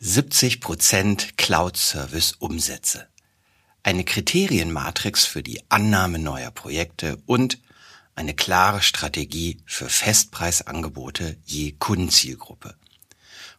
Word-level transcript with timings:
70 0.00 0.60
Prozent 0.60 1.36
Cloud-Service-Umsätze. 1.38 3.08
Eine 3.82 4.04
Kriterienmatrix 4.04 5.24
für 5.24 5.42
die 5.42 5.60
Annahme 5.72 6.20
neuer 6.20 6.52
Projekte 6.52 7.20
und 7.26 7.58
eine 8.14 8.32
klare 8.32 8.80
Strategie 8.80 9.60
für 9.66 9.88
Festpreisangebote 9.88 11.36
je 11.44 11.72
Kundenzielgruppe. 11.72 12.76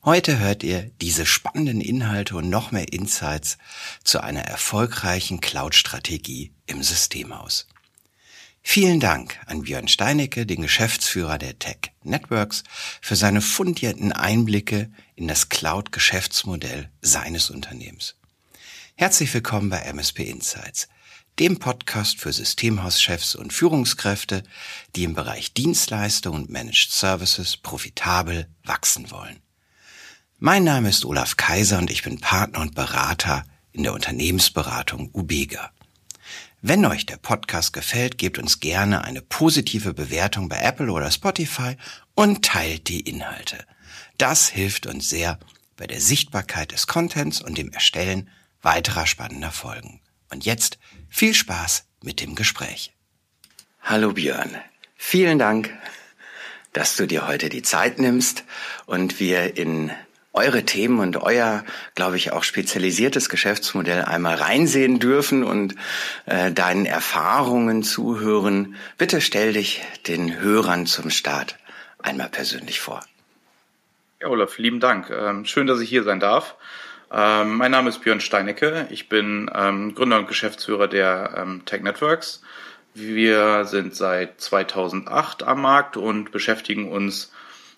Heute 0.05 0.39
hört 0.39 0.63
ihr 0.63 0.91
diese 1.02 1.25
spannenden 1.25 1.81
Inhalte 1.81 2.38
und 2.38 2.49
noch 2.49 2.71
mehr 2.71 2.93
Insights 2.93 3.57
zu 4.05 4.21
einer 4.21 4.43
erfolgreichen 4.43 5.41
Cloud-Strategie 5.41 6.53
im 6.67 6.83
Systemhaus. 6.83 7.67
Vielen 8.62 9.00
Dank 9.00 9.39
an 9.48 9.64
Björn 9.64 9.88
Steinecke, 9.88 10.46
den 10.46 10.62
Geschäftsführer 10.62 11.38
der 11.38 11.58
Tech 11.58 11.91
Networks, 12.04 12.64
für 13.02 13.16
seine 13.16 13.41
fundierten 13.41 14.12
Einblicke 14.12 14.91
in 15.16 15.28
das 15.28 15.50
Cloud-Geschäftsmodell 15.50 16.90
seines 17.02 17.50
Unternehmens. 17.50 18.16
Herzlich 18.95 19.34
willkommen 19.34 19.70
bei 19.70 19.80
MSP 19.80 20.30
Insights, 20.30 20.88
dem 21.40 21.58
Podcast 21.58 22.20
für 22.20 22.34
Systemhauschefs 22.34 23.34
und 23.34 23.53
Führungskräfte, 23.53 24.44
die 24.95 25.05
im 25.05 25.14
Bereich 25.16 25.53
Dienstleistung 25.53 26.36
und 26.36 26.50
Managed 26.50 26.91
Services 26.91 27.58
profitabel 27.58 28.48
wachsen 28.64 29.09
wollen. 29.09 29.39
Mein 30.38 30.64
Name 30.64 30.89
ist 30.89 31.05
Olaf 31.05 31.38
Kaiser 31.38 31.80
und 31.80 31.89
ich 31.89 32.03
bin 32.03 32.20
Partner 32.20 32.59
und 32.59 32.76
Berater 32.76 33.45
in 33.72 33.84
der 33.84 33.94
Unternehmensberatung 33.94 35.09
Ubega. 35.14 35.72
Wenn 36.62 36.86
euch 36.86 37.05
der 37.05 37.16
Podcast 37.16 37.72
gefällt, 37.72 38.18
gebt 38.18 38.38
uns 38.38 38.59
gerne 38.59 39.05
eine 39.05 39.22
positive 39.22 39.94
Bewertung 39.94 40.50
bei 40.50 40.59
Apple 40.59 40.91
oder 40.91 41.09
Spotify 41.09 41.77
und 42.16 42.44
teilt 42.44 42.90
die 42.90 43.00
Inhalte. 43.00 43.66
Das 44.17 44.50
hilft 44.50 44.86
uns 44.86 45.09
sehr 45.09 45.40
bei 45.77 45.88
der 45.88 46.02
Sichtbarkeit 46.02 46.73
des 46.73 46.86
Contents 46.86 47.41
und 47.41 47.58
dem 47.58 47.72
Erstellen 47.72 48.30
weiterer 48.62 49.08
spannender 49.08 49.52
Folgen. 49.52 50.02
Und 50.31 50.44
jetzt 50.44 50.80
viel 51.08 51.33
Spaß 51.33 51.86
mit 52.03 52.20
dem 52.20 52.36
Gespräch. 52.36 52.94
Hallo 53.81 54.11
Björn, 54.11 54.58
vielen 54.98 55.39
Dank, 55.39 55.73
dass 56.73 56.98
du 56.98 57.08
dir 57.08 57.26
heute 57.26 57.48
die 57.48 57.61
Zeit 57.61 58.00
nimmst 58.00 58.44
und 58.86 59.22
wir 59.22 59.55
in 59.55 59.92
eure 60.33 60.63
Themen 60.63 60.99
und 60.99 61.17
euer, 61.17 61.63
glaube 61.95 62.17
ich, 62.17 62.31
auch 62.31 62.44
spezialisiertes 62.44 63.30
Geschäftsmodell 63.30 64.03
einmal 64.03 64.36
reinsehen 64.36 64.99
dürfen 64.99 65.44
und 65.44 65.75
äh, 66.25 66.52
deinen 66.52 66.86
Erfahrungen 66.86 67.83
zuhören. 67.83 68.75
Bitte 68.97 69.21
stell 69.21 69.53
dich 69.53 69.81
den 70.08 70.39
Hörern 70.39 70.86
zum 70.86 71.09
Start 71.09 71.58
einmal 72.02 72.30
persönlich 72.30 72.80
vor. 72.80 73.02
Ja, 74.21 74.27
Olaf, 74.27 74.58
lieben 74.58 74.80
Dank. 74.80 75.09
Ähm, 75.09 75.45
schön, 75.45 75.67
dass 75.67 75.80
ich 75.80 75.89
hier 75.89 76.03
sein 76.03 76.19
darf. 76.19 76.55
Ähm, 77.11 77.55
mein 77.58 77.71
Name 77.71 77.89
ist 77.89 77.99
Björn 77.99 78.21
Steinecke. 78.21 78.88
Ich 78.91 79.09
bin 79.09 79.49
ähm, 79.53 79.95
Gründer 79.95 80.19
und 80.19 80.27
Geschäftsführer 80.27 80.88
der 80.88 81.33
ähm, 81.38 81.64
Tech 81.66 81.81
Networks. 81.81 82.41
Wir 82.93 83.66
sind 83.66 83.95
seit 83.95 84.41
2008 84.41 85.43
am 85.43 85.61
Markt 85.61 85.97
und 85.97 86.31
beschäftigen 86.31 86.91
uns 86.91 87.31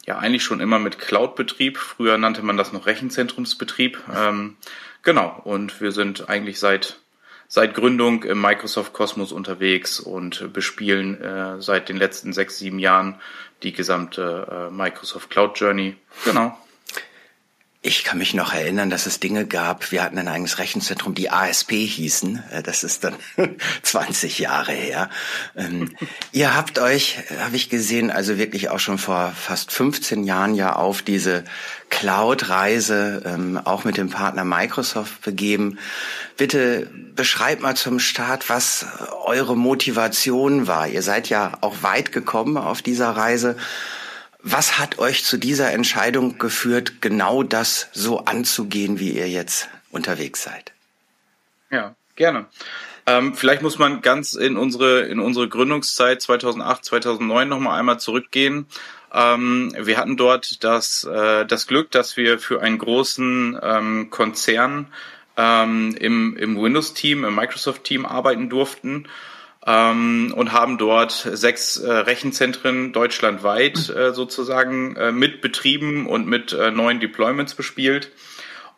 ja 0.05 0.17
eigentlich 0.17 0.44
schon 0.44 0.59
immer 0.59 0.80
mit 0.80 0.99
Cloud-Betrieb. 0.99 1.77
Früher 1.77 2.17
nannte 2.17 2.44
man 2.44 2.57
das 2.57 2.73
noch 2.73 2.85
Rechenzentrumsbetrieb. 2.85 3.99
Ähm, 4.16 4.58
genau, 5.03 5.39
und 5.43 5.81
wir 5.81 5.91
sind 5.91 6.30
eigentlich 6.30 6.59
seit 6.59 6.97
seit 7.47 7.73
Gründung 7.73 8.23
im 8.23 8.39
Microsoft 8.39 8.93
Kosmos 8.93 9.33
unterwegs 9.33 9.99
und 9.99 10.53
bespielen 10.53 11.19
äh, 11.19 11.61
seit 11.61 11.89
den 11.89 11.97
letzten 11.97 12.31
sechs, 12.31 12.58
sieben 12.58 12.80
Jahren 12.80 13.19
die 13.61 13.73
gesamte 13.73 14.69
äh, 14.69 14.73
Microsoft 14.73 15.30
Cloud 15.30 15.59
Journey. 15.59 15.97
Genau. 16.23 16.58
Ich 17.83 18.03
kann 18.03 18.19
mich 18.19 18.35
noch 18.35 18.53
erinnern, 18.53 18.91
dass 18.91 19.07
es 19.07 19.19
Dinge 19.19 19.47
gab, 19.47 19.91
wir 19.91 20.03
hatten 20.03 20.19
ein 20.19 20.27
eigenes 20.27 20.59
Rechenzentrum, 20.59 21.15
die 21.15 21.31
ASP 21.31 21.71
hießen. 21.71 22.43
Äh, 22.51 22.61
das 22.61 22.83
ist 22.83 23.03
dann 23.03 23.15
20 23.81 24.37
Jahre 24.37 24.71
her. 24.71 25.09
Ähm, 25.55 25.91
ihr 26.31 26.55
habt 26.55 26.77
euch, 26.77 27.17
habe 27.39 27.55
ich 27.55 27.70
gesehen, 27.70 28.11
also 28.11 28.37
wirklich 28.37 28.70
auch 28.70 28.77
schon 28.77 28.99
vor 28.99 29.33
fast 29.36 29.71
15 29.71 30.25
Jahren 30.25 30.53
ja 30.53 30.75
auf 30.75 31.02
diese 31.02 31.43
Cloud-Reise 31.89 33.23
ähm, 33.25 33.59
auch 33.64 33.83
mit 33.83 33.97
dem 33.97 34.11
Partner 34.11 34.45
Microsoft 34.45 35.23
begeben. 35.23 35.80
Bitte 36.37 36.87
beschreibt 37.15 37.64
mal 37.64 37.75
zum 37.75 37.97
Start, 37.97 38.47
was 38.47 38.86
eure 39.25 39.58
Motivation 39.58 40.67
war. 40.67 40.87
Ihr 40.87 41.02
seid 41.02 41.30
ja 41.30 41.58
auch 41.61 41.81
weit 41.81 42.11
gekommen 42.11 42.58
auf 42.58 42.83
dieser 42.83 43.09
Reise. 43.09 43.58
Was 44.43 44.79
hat 44.79 44.97
euch 44.97 45.23
zu 45.23 45.37
dieser 45.37 45.71
Entscheidung 45.71 46.39
geführt, 46.39 47.02
genau 47.02 47.43
das 47.43 47.89
so 47.93 48.25
anzugehen, 48.25 48.99
wie 48.99 49.11
ihr 49.11 49.29
jetzt 49.29 49.69
unterwegs 49.91 50.43
seid? 50.43 50.71
Ja, 51.69 51.95
gerne. 52.15 52.47
Ähm, 53.05 53.35
vielleicht 53.35 53.61
muss 53.61 53.77
man 53.77 54.02
ganz 54.02 54.33
in 54.33 54.57
unsere, 54.57 55.02
in 55.02 55.19
unsere 55.19 55.47
Gründungszeit 55.47 56.21
2008, 56.21 56.85
2009 56.85 57.49
nochmal 57.49 57.79
einmal 57.79 57.99
zurückgehen. 57.99 58.65
Ähm, 59.13 59.75
wir 59.77 59.97
hatten 59.97 60.17
dort 60.17 60.63
das, 60.63 61.03
äh, 61.03 61.45
das 61.45 61.67
Glück, 61.67 61.91
dass 61.91 62.17
wir 62.17 62.39
für 62.39 62.61
einen 62.61 62.77
großen 62.77 63.59
ähm, 63.61 64.09
Konzern 64.09 64.87
ähm, 65.37 65.95
im, 65.99 66.35
im 66.37 66.61
Windows-Team, 66.61 67.25
im 67.25 67.35
Microsoft-Team 67.35 68.05
arbeiten 68.05 68.49
durften 68.49 69.08
ähm, 69.66 70.33
und 70.36 70.52
haben 70.52 70.77
dort 70.77 71.11
sechs 71.11 71.77
äh, 71.77 71.92
Rechenzentren 71.92 72.94
deutschlandweit 72.94 73.89
äh, 73.89 74.14
sozusagen 74.14 74.95
äh, 74.95 75.11
mit 75.11 75.42
betrieben 75.42 76.08
und 76.08 76.27
mit 76.27 76.54
äh, 76.54 76.72
neuen 76.72 76.99
Deployments 76.99 77.54
bespielt. 77.54 78.11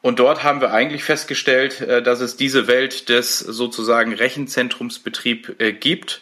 Und 0.01 0.19
dort 0.19 0.43
haben 0.43 0.59
wir 0.59 0.73
eigentlich 0.73 1.05
festgestellt, 1.05 1.79
äh, 1.79 2.03
dass 2.03 2.19
es 2.19 2.35
diese 2.35 2.67
Welt 2.67 3.07
des 3.07 3.39
sozusagen 3.39 4.13
Rechenzentrumsbetrieb 4.13 5.61
äh, 5.61 5.71
gibt. 5.71 6.21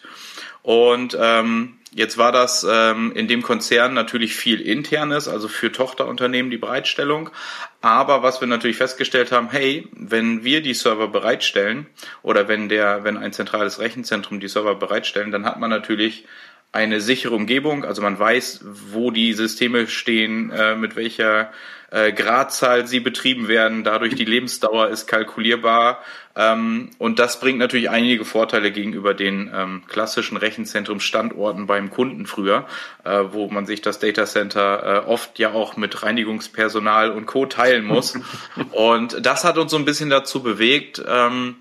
Und 0.62 1.16
ähm, 1.20 1.78
Jetzt 1.94 2.16
war 2.16 2.32
das 2.32 2.66
ähm, 2.68 3.12
in 3.14 3.28
dem 3.28 3.42
Konzern 3.42 3.92
natürlich 3.92 4.34
viel 4.34 4.62
internes, 4.62 5.28
also 5.28 5.46
für 5.46 5.70
Tochterunternehmen 5.70 6.50
die 6.50 6.56
Bereitstellung. 6.56 7.28
Aber 7.82 8.22
was 8.22 8.40
wir 8.40 8.48
natürlich 8.48 8.78
festgestellt 8.78 9.30
haben, 9.30 9.50
hey, 9.50 9.88
wenn 9.92 10.42
wir 10.42 10.62
die 10.62 10.72
Server 10.72 11.08
bereitstellen 11.08 11.86
oder 12.22 12.48
wenn 12.48 12.70
der, 12.70 13.04
wenn 13.04 13.18
ein 13.18 13.34
zentrales 13.34 13.78
Rechenzentrum 13.78 14.40
die 14.40 14.48
Server 14.48 14.74
bereitstellen, 14.74 15.32
dann 15.32 15.44
hat 15.44 15.60
man 15.60 15.68
natürlich 15.68 16.24
eine 16.72 17.02
sichere 17.02 17.34
Umgebung, 17.34 17.84
also 17.84 18.00
man 18.00 18.18
weiß, 18.18 18.64
wo 18.64 19.10
die 19.10 19.34
Systeme 19.34 19.86
stehen, 19.86 20.50
äh, 20.50 20.74
mit 20.74 20.96
welcher 20.96 21.52
äh, 21.90 22.12
Gradzahl 22.12 22.86
sie 22.86 23.00
betrieben 23.00 23.46
werden. 23.46 23.84
Dadurch 23.84 24.14
die 24.14 24.24
Lebensdauer 24.24 24.88
ist 24.88 25.06
kalkulierbar. 25.06 26.02
Ähm, 26.34 26.88
und 26.96 27.18
das 27.18 27.38
bringt 27.38 27.58
natürlich 27.58 27.90
einige 27.90 28.24
Vorteile 28.24 28.72
gegenüber 28.72 29.12
den 29.12 29.50
ähm, 29.54 29.82
klassischen 29.86 30.38
Rechenzentrumsstandorten 30.38 31.66
beim 31.66 31.90
Kunden 31.90 32.24
früher, 32.24 32.66
äh, 33.04 33.24
wo 33.32 33.48
man 33.48 33.66
sich 33.66 33.82
das 33.82 33.98
Datacenter 33.98 35.04
äh, 35.04 35.06
oft 35.06 35.38
ja 35.38 35.52
auch 35.52 35.76
mit 35.76 36.02
Reinigungspersonal 36.02 37.10
und 37.10 37.26
Co. 37.26 37.44
teilen 37.44 37.84
muss. 37.84 38.18
und 38.72 39.24
das 39.26 39.44
hat 39.44 39.58
uns 39.58 39.70
so 39.70 39.76
ein 39.76 39.84
bisschen 39.84 40.08
dazu 40.08 40.42
bewegt, 40.42 41.02
ähm, 41.06 41.56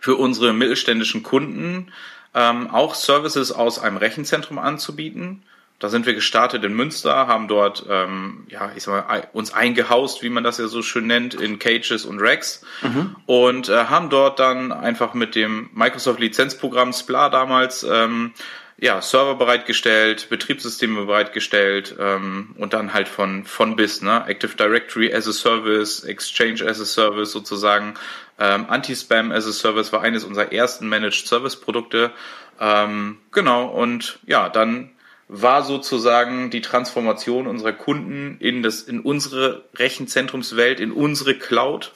für 0.00 0.14
unsere 0.14 0.54
mittelständischen 0.54 1.22
Kunden 1.22 1.92
ähm, 2.34 2.70
auch 2.70 2.94
Services 2.94 3.52
aus 3.52 3.78
einem 3.78 3.96
Rechenzentrum 3.96 4.58
anzubieten. 4.58 5.42
Da 5.78 5.88
sind 5.88 6.04
wir 6.04 6.12
gestartet 6.12 6.62
in 6.62 6.74
Münster, 6.74 7.26
haben 7.26 7.48
dort 7.48 7.86
ähm, 7.88 8.46
ja, 8.48 8.70
ich 8.76 8.82
sag 8.82 9.08
mal, 9.08 9.28
uns 9.32 9.54
eingehaust, 9.54 10.22
wie 10.22 10.28
man 10.28 10.44
das 10.44 10.58
ja 10.58 10.68
so 10.68 10.82
schön 10.82 11.06
nennt, 11.06 11.32
in 11.32 11.58
Cages 11.58 12.04
und 12.04 12.20
Racks 12.20 12.62
mhm. 12.82 13.16
und 13.24 13.70
äh, 13.70 13.86
haben 13.86 14.10
dort 14.10 14.38
dann 14.38 14.72
einfach 14.72 15.14
mit 15.14 15.34
dem 15.34 15.70
Microsoft 15.72 16.20
Lizenzprogramm 16.20 16.92
SPLA 16.92 17.30
damals 17.30 17.82
ähm, 17.82 18.32
ja, 18.80 19.02
Server 19.02 19.34
bereitgestellt, 19.34 20.28
Betriebssysteme 20.30 21.04
bereitgestellt 21.04 21.94
ähm, 22.00 22.54
und 22.56 22.72
dann 22.72 22.94
halt 22.94 23.08
von 23.08 23.44
von 23.44 23.76
bis, 23.76 24.00
ne? 24.00 24.24
Active 24.26 24.56
Directory 24.56 25.12
as 25.12 25.28
a 25.28 25.32
Service, 25.32 26.02
Exchange 26.02 26.66
as 26.66 26.80
a 26.80 26.86
Service 26.86 27.30
sozusagen, 27.30 27.94
ähm, 28.38 28.64
Anti-Spam 28.68 29.32
as 29.32 29.46
a 29.46 29.52
Service 29.52 29.92
war 29.92 30.00
eines 30.00 30.24
unserer 30.24 30.50
ersten 30.50 30.88
Managed 30.88 31.26
Service 31.26 31.56
Produkte. 31.60 32.10
Ähm, 32.58 33.18
genau 33.32 33.66
und 33.66 34.18
ja, 34.26 34.48
dann 34.48 34.90
war 35.28 35.62
sozusagen 35.62 36.48
die 36.48 36.62
Transformation 36.62 37.46
unserer 37.46 37.74
Kunden 37.74 38.38
in 38.40 38.62
das 38.62 38.80
in 38.82 39.00
unsere 39.00 39.64
Rechenzentrumswelt, 39.74 40.80
in 40.80 40.90
unsere 40.90 41.34
Cloud, 41.34 41.92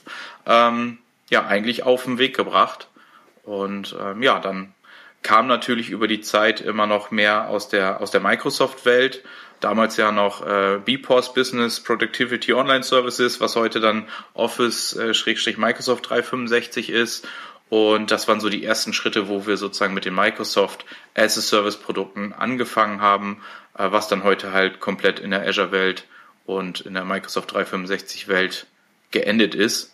ähm, 0.46 0.98
ja 1.30 1.46
eigentlich 1.46 1.82
auf 1.82 2.04
den 2.04 2.18
Weg 2.18 2.36
gebracht. 2.36 2.88
Und 3.42 3.96
ähm, 3.98 4.22
ja, 4.22 4.38
dann 4.38 4.74
kam 5.24 5.48
natürlich 5.48 5.90
über 5.90 6.06
die 6.06 6.20
Zeit 6.20 6.60
immer 6.60 6.86
noch 6.86 7.10
mehr 7.10 7.48
aus 7.48 7.68
der 7.68 8.00
aus 8.00 8.12
der 8.12 8.20
Microsoft-Welt. 8.20 9.24
Damals 9.58 9.96
ja 9.96 10.12
noch 10.12 10.46
äh, 10.46 10.78
BPOS 10.84 11.34
Business 11.34 11.80
Productivity 11.80 12.52
Online 12.54 12.84
Services, 12.84 13.40
was 13.40 13.56
heute 13.56 13.80
dann 13.80 14.06
Office-Microsoft 14.34 16.04
äh, 16.04 16.08
365 16.08 16.90
ist 16.90 17.26
und 17.74 18.10
das 18.10 18.28
waren 18.28 18.40
so 18.40 18.48
die 18.48 18.64
ersten 18.64 18.92
Schritte, 18.92 19.28
wo 19.28 19.46
wir 19.46 19.56
sozusagen 19.56 19.94
mit 19.94 20.04
den 20.04 20.14
Microsoft 20.14 20.84
as 21.14 21.38
a 21.38 21.40
Service 21.40 21.76
Produkten 21.76 22.32
angefangen 22.32 23.00
haben, 23.00 23.42
äh, 23.76 23.90
was 23.90 24.08
dann 24.08 24.22
heute 24.22 24.52
halt 24.52 24.80
komplett 24.80 25.18
in 25.18 25.30
der 25.30 25.46
Azure 25.46 25.72
Welt 25.72 26.06
und 26.46 26.82
in 26.82 26.94
der 26.94 27.04
Microsoft 27.04 27.52
365 27.52 28.28
Welt 28.28 28.66
geendet 29.10 29.54
ist. 29.54 29.92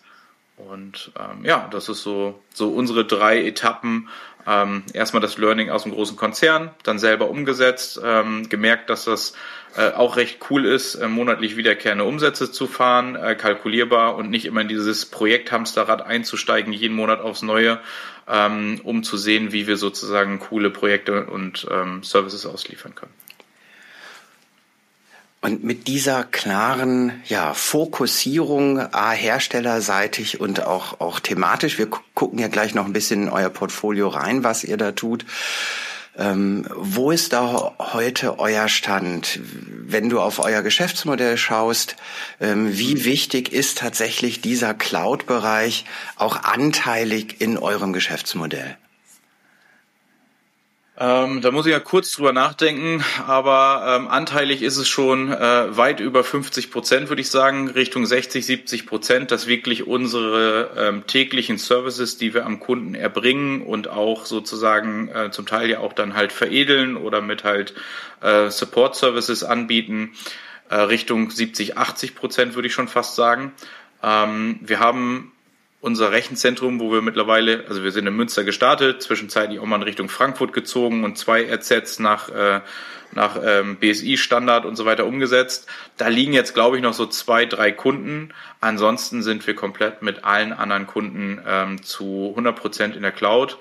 Und 0.57 1.11
ähm, 1.17 1.43
ja, 1.43 1.67
das 1.71 1.89
ist 1.89 2.03
so, 2.03 2.39
so 2.53 2.69
unsere 2.69 3.03
drei 3.03 3.43
Etappen. 3.43 4.09
Ähm, 4.47 4.83
erstmal 4.93 5.21
das 5.21 5.37
Learning 5.37 5.69
aus 5.69 5.83
dem 5.83 5.91
großen 5.91 6.17
Konzern, 6.17 6.71
dann 6.83 6.99
selber 6.99 7.29
umgesetzt, 7.29 7.99
ähm, 8.03 8.49
gemerkt, 8.49 8.89
dass 8.89 9.05
das 9.05 9.33
äh, 9.75 9.91
auch 9.91 10.17
recht 10.17 10.39
cool 10.49 10.65
ist, 10.65 10.95
äh, 10.95 11.07
monatlich 11.07 11.55
wiederkehrende 11.55 12.03
Umsätze 12.03 12.51
zu 12.51 12.67
fahren, 12.67 13.15
äh, 13.15 13.35
kalkulierbar 13.35 14.15
und 14.15 14.29
nicht 14.29 14.45
immer 14.45 14.61
in 14.61 14.67
dieses 14.67 15.05
Projekthamsterrad 15.05 16.05
einzusteigen, 16.05 16.73
jeden 16.73 16.95
Monat 16.95 17.21
aufs 17.21 17.41
Neue, 17.41 17.79
ähm, 18.27 18.81
um 18.83 19.03
zu 19.03 19.17
sehen, 19.17 19.51
wie 19.51 19.67
wir 19.67 19.77
sozusagen 19.77 20.39
coole 20.39 20.69
Projekte 20.69 21.25
und 21.25 21.67
ähm, 21.71 22.03
Services 22.03 22.45
ausliefern 22.45 22.95
können. 22.95 23.13
Und 25.43 25.63
mit 25.63 25.87
dieser 25.87 26.23
klaren 26.23 27.19
ja, 27.25 27.55
Fokussierung, 27.55 28.77
A, 28.77 29.11
herstellerseitig 29.11 30.39
und 30.39 30.63
auch, 30.63 30.99
auch 30.99 31.19
thematisch, 31.19 31.79
wir 31.79 31.87
gucken 32.13 32.37
ja 32.37 32.47
gleich 32.47 32.75
noch 32.75 32.85
ein 32.85 32.93
bisschen 32.93 33.23
in 33.23 33.29
euer 33.29 33.49
Portfolio 33.49 34.07
rein, 34.09 34.43
was 34.43 34.63
ihr 34.63 34.77
da 34.77 34.91
tut. 34.91 35.25
Ähm, 36.15 36.67
wo 36.75 37.09
ist 37.09 37.33
da 37.33 37.73
heute 37.79 38.37
euer 38.37 38.67
Stand? 38.67 39.39
Wenn 39.43 40.09
du 40.09 40.19
auf 40.19 40.37
euer 40.37 40.61
Geschäftsmodell 40.61 41.37
schaust, 41.37 41.95
ähm, 42.39 42.77
wie 42.77 43.05
wichtig 43.05 43.51
ist 43.51 43.79
tatsächlich 43.79 44.41
dieser 44.41 44.75
Cloud-Bereich 44.75 45.85
auch 46.17 46.43
anteilig 46.43 47.37
in 47.39 47.57
eurem 47.57 47.93
Geschäftsmodell? 47.93 48.77
Ähm, 50.97 51.41
da 51.41 51.51
muss 51.51 51.65
ich 51.65 51.71
ja 51.71 51.79
kurz 51.79 52.11
drüber 52.11 52.33
nachdenken, 52.33 53.03
aber 53.25 53.97
ähm, 53.97 54.07
anteilig 54.09 54.61
ist 54.61 54.75
es 54.75 54.89
schon 54.89 55.31
äh, 55.31 55.77
weit 55.77 56.01
über 56.01 56.21
50 56.23 56.69
Prozent, 56.69 57.07
würde 57.07 57.21
ich 57.21 57.29
sagen, 57.29 57.69
Richtung 57.69 58.05
60, 58.05 58.45
70 58.45 58.85
Prozent, 58.85 59.31
dass 59.31 59.47
wirklich 59.47 59.87
unsere 59.87 60.71
ähm, 60.77 61.07
täglichen 61.07 61.57
Services, 61.57 62.17
die 62.17 62.33
wir 62.33 62.45
am 62.45 62.59
Kunden 62.59 62.93
erbringen 62.93 63.61
und 63.61 63.87
auch 63.87 64.25
sozusagen 64.25 65.07
äh, 65.07 65.31
zum 65.31 65.45
Teil 65.45 65.69
ja 65.69 65.79
auch 65.79 65.93
dann 65.93 66.13
halt 66.13 66.33
veredeln 66.33 66.97
oder 66.97 67.21
mit 67.21 67.45
halt 67.45 67.73
äh, 68.21 68.49
Support 68.49 68.97
Services 68.97 69.45
anbieten, 69.45 70.11
äh, 70.69 70.75
Richtung 70.75 71.31
70, 71.31 71.77
80 71.77 72.15
Prozent, 72.15 72.55
würde 72.55 72.67
ich 72.67 72.73
schon 72.73 72.89
fast 72.89 73.15
sagen. 73.15 73.53
Ähm, 74.03 74.59
wir 74.61 74.81
haben 74.81 75.31
unser 75.81 76.11
Rechenzentrum, 76.11 76.79
wo 76.79 76.91
wir 76.91 77.01
mittlerweile, 77.01 77.65
also 77.67 77.83
wir 77.83 77.91
sind 77.91 78.07
in 78.07 78.15
Münster 78.15 78.43
gestartet, 78.43 79.01
zwischenzeitlich 79.01 79.59
auch 79.59 79.65
mal 79.65 79.77
in 79.77 79.83
Richtung 79.83 80.09
Frankfurt 80.09 80.53
gezogen 80.53 81.03
und 81.03 81.17
zwei 81.17 81.43
RZs 81.51 81.97
nach, 81.99 82.29
äh, 82.29 82.61
nach 83.13 83.39
ähm, 83.43 83.77
BSI-Standard 83.77 84.65
und 84.65 84.75
so 84.75 84.85
weiter 84.85 85.05
umgesetzt. 85.05 85.67
Da 85.97 86.07
liegen 86.07 86.33
jetzt, 86.33 86.53
glaube 86.53 86.77
ich, 86.77 86.83
noch 86.83 86.93
so 86.93 87.07
zwei, 87.07 87.45
drei 87.45 87.71
Kunden. 87.71 88.29
Ansonsten 88.61 89.23
sind 89.23 89.45
wir 89.47 89.55
komplett 89.55 90.03
mit 90.03 90.23
allen 90.23 90.53
anderen 90.53 90.85
Kunden 90.85 91.41
ähm, 91.45 91.81
zu 91.81 92.27
100 92.29 92.55
Prozent 92.55 92.95
in 92.95 93.01
der 93.01 93.11
Cloud. 93.11 93.57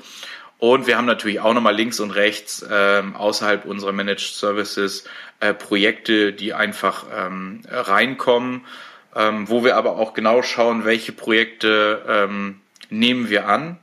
Und 0.58 0.86
wir 0.86 0.98
haben 0.98 1.06
natürlich 1.06 1.40
auch 1.40 1.54
nochmal 1.54 1.74
links 1.74 2.00
und 2.00 2.10
rechts 2.10 2.64
ähm, 2.70 3.16
außerhalb 3.16 3.64
unserer 3.64 3.92
Managed 3.92 4.34
Services 4.34 5.04
äh, 5.40 5.54
Projekte, 5.54 6.34
die 6.34 6.52
einfach 6.52 7.06
ähm, 7.16 7.62
reinkommen 7.66 8.66
ähm, 9.14 9.48
wo 9.48 9.64
wir 9.64 9.76
aber 9.76 9.96
auch 9.96 10.14
genau 10.14 10.42
schauen, 10.42 10.84
welche 10.84 11.12
Projekte 11.12 12.02
ähm, 12.06 12.60
nehmen 12.90 13.30
wir 13.30 13.48
an, 13.48 13.78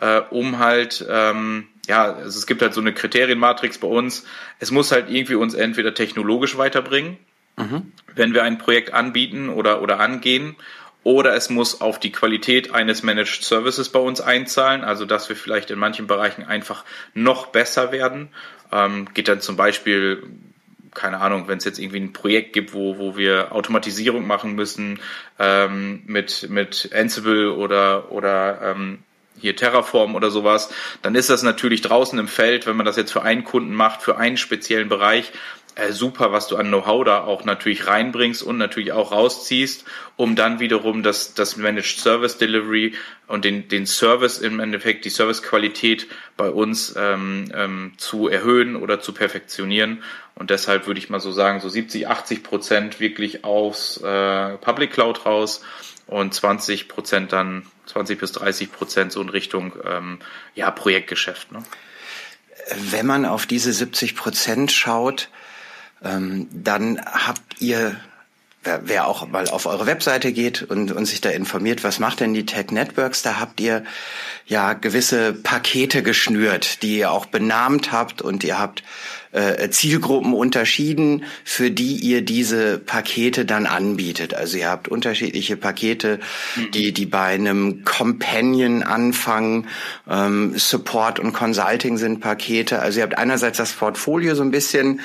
äh, 0.00 0.20
um 0.30 0.58
halt, 0.58 1.04
ähm, 1.08 1.68
ja, 1.86 2.04
also 2.14 2.38
es 2.38 2.46
gibt 2.46 2.62
halt 2.62 2.74
so 2.74 2.80
eine 2.80 2.92
Kriterienmatrix 2.92 3.78
bei 3.78 3.88
uns. 3.88 4.24
Es 4.58 4.70
muss 4.70 4.92
halt 4.92 5.10
irgendwie 5.10 5.34
uns 5.34 5.54
entweder 5.54 5.94
technologisch 5.94 6.56
weiterbringen, 6.56 7.18
mhm. 7.56 7.92
wenn 8.14 8.34
wir 8.34 8.44
ein 8.44 8.58
Projekt 8.58 8.92
anbieten 8.92 9.48
oder, 9.48 9.82
oder 9.82 9.98
angehen, 10.00 10.56
oder 11.02 11.34
es 11.34 11.48
muss 11.48 11.80
auf 11.80 11.98
die 11.98 12.12
Qualität 12.12 12.74
eines 12.74 13.02
Managed 13.02 13.42
Services 13.42 13.88
bei 13.88 14.00
uns 14.00 14.20
einzahlen, 14.20 14.84
also 14.84 15.06
dass 15.06 15.28
wir 15.30 15.36
vielleicht 15.36 15.70
in 15.70 15.78
manchen 15.78 16.06
Bereichen 16.06 16.44
einfach 16.44 16.84
noch 17.14 17.46
besser 17.46 17.90
werden. 17.90 18.28
Ähm, 18.70 19.08
geht 19.14 19.28
dann 19.28 19.40
zum 19.40 19.56
Beispiel 19.56 20.22
keine 20.94 21.20
Ahnung, 21.20 21.48
wenn 21.48 21.58
es 21.58 21.64
jetzt 21.64 21.78
irgendwie 21.78 22.00
ein 22.00 22.12
Projekt 22.12 22.52
gibt, 22.52 22.74
wo, 22.74 22.98
wo 22.98 23.16
wir 23.16 23.52
Automatisierung 23.52 24.26
machen 24.26 24.54
müssen 24.54 24.98
ähm, 25.38 26.02
mit, 26.06 26.48
mit 26.50 26.90
Ansible 26.94 27.54
oder, 27.54 28.10
oder 28.12 28.60
ähm, 28.62 29.00
hier 29.40 29.56
Terraform 29.56 30.14
oder 30.14 30.30
sowas, 30.30 30.70
dann 31.02 31.14
ist 31.14 31.30
das 31.30 31.42
natürlich 31.42 31.80
draußen 31.80 32.18
im 32.18 32.28
Feld, 32.28 32.66
wenn 32.66 32.76
man 32.76 32.86
das 32.86 32.96
jetzt 32.96 33.12
für 33.12 33.22
einen 33.22 33.44
Kunden 33.44 33.74
macht, 33.74 34.02
für 34.02 34.16
einen 34.16 34.36
speziellen 34.36 34.88
Bereich, 34.88 35.32
äh, 35.76 35.92
super, 35.92 36.32
was 36.32 36.48
du 36.48 36.56
an 36.56 36.68
Know-how 36.68 37.04
da 37.04 37.24
auch 37.24 37.44
natürlich 37.44 37.86
reinbringst 37.86 38.42
und 38.42 38.58
natürlich 38.58 38.92
auch 38.92 39.12
rausziehst, 39.12 39.84
um 40.16 40.34
dann 40.34 40.58
wiederum 40.58 41.02
das, 41.02 41.34
das 41.34 41.56
Managed 41.56 42.00
Service 42.00 42.38
Delivery 42.38 42.94
und 43.28 43.44
den, 43.44 43.68
den 43.68 43.86
Service 43.86 44.38
im 44.38 44.60
Endeffekt, 44.60 45.04
die 45.04 45.10
Servicequalität 45.10 46.08
bei 46.36 46.50
uns 46.50 46.94
ähm, 46.98 47.52
ähm, 47.54 47.92
zu 47.96 48.28
erhöhen 48.28 48.76
oder 48.76 49.00
zu 49.00 49.12
perfektionieren. 49.12 50.02
Und 50.34 50.50
deshalb 50.50 50.86
würde 50.86 50.98
ich 50.98 51.08
mal 51.08 51.20
so 51.20 51.30
sagen, 51.32 51.60
so 51.60 51.68
70, 51.68 52.08
80 52.08 52.42
Prozent 52.42 53.00
wirklich 53.00 53.44
aus 53.44 53.98
äh, 53.98 54.56
Public 54.58 54.92
Cloud 54.92 55.24
raus 55.24 55.62
und 56.10 56.34
20 56.34 56.88
Prozent 56.88 57.32
dann, 57.32 57.66
20 57.86 58.18
bis 58.18 58.32
30 58.32 58.72
Prozent 58.72 59.12
so 59.12 59.22
in 59.22 59.28
Richtung 59.28 59.72
ähm, 59.84 60.18
ja, 60.56 60.70
Projektgeschäft. 60.72 61.52
Ne? 61.52 61.62
Wenn 62.90 63.06
man 63.06 63.24
auf 63.24 63.46
diese 63.46 63.72
70 63.72 64.16
Prozent 64.16 64.72
schaut, 64.72 65.28
ähm, 66.02 66.48
dann 66.50 67.00
habt 67.04 67.60
ihr 67.60 67.96
wer, 68.62 68.82
wer 68.84 69.06
auch 69.06 69.26
mal 69.28 69.48
auf 69.48 69.66
eure 69.66 69.86
Webseite 69.86 70.32
geht 70.32 70.62
und, 70.62 70.92
und 70.92 71.06
sich 71.06 71.20
da 71.20 71.30
informiert, 71.30 71.84
was 71.84 71.98
macht 71.98 72.20
denn 72.20 72.34
die 72.34 72.46
Tech 72.46 72.70
Networks, 72.70 73.22
da 73.22 73.40
habt 73.40 73.60
ihr 73.60 73.84
ja 74.46 74.74
gewisse 74.74 75.32
Pakete 75.32 76.02
geschnürt, 76.02 76.82
die 76.82 76.98
ihr 76.98 77.12
auch 77.12 77.26
benannt 77.26 77.92
habt 77.92 78.22
und 78.22 78.44
ihr 78.44 78.58
habt 78.58 78.82
äh, 79.32 79.70
Zielgruppen 79.70 80.34
unterschieden, 80.34 81.24
für 81.44 81.70
die 81.70 81.96
ihr 81.96 82.22
diese 82.22 82.78
Pakete 82.78 83.44
dann 83.44 83.66
anbietet. 83.66 84.34
Also 84.34 84.58
ihr 84.58 84.68
habt 84.68 84.88
unterschiedliche 84.88 85.56
Pakete, 85.56 86.18
mhm. 86.56 86.70
die, 86.72 86.92
die 86.92 87.06
bei 87.06 87.26
einem 87.26 87.84
Companion 87.84 88.82
anfangen, 88.82 89.68
ähm, 90.08 90.54
Support 90.56 91.20
und 91.20 91.32
Consulting 91.32 91.96
sind 91.96 92.20
Pakete. 92.20 92.80
Also 92.80 92.98
ihr 92.98 93.04
habt 93.04 93.18
einerseits 93.18 93.58
das 93.58 93.72
Portfolio 93.72 94.34
so 94.34 94.42
ein 94.42 94.50
bisschen 94.50 95.00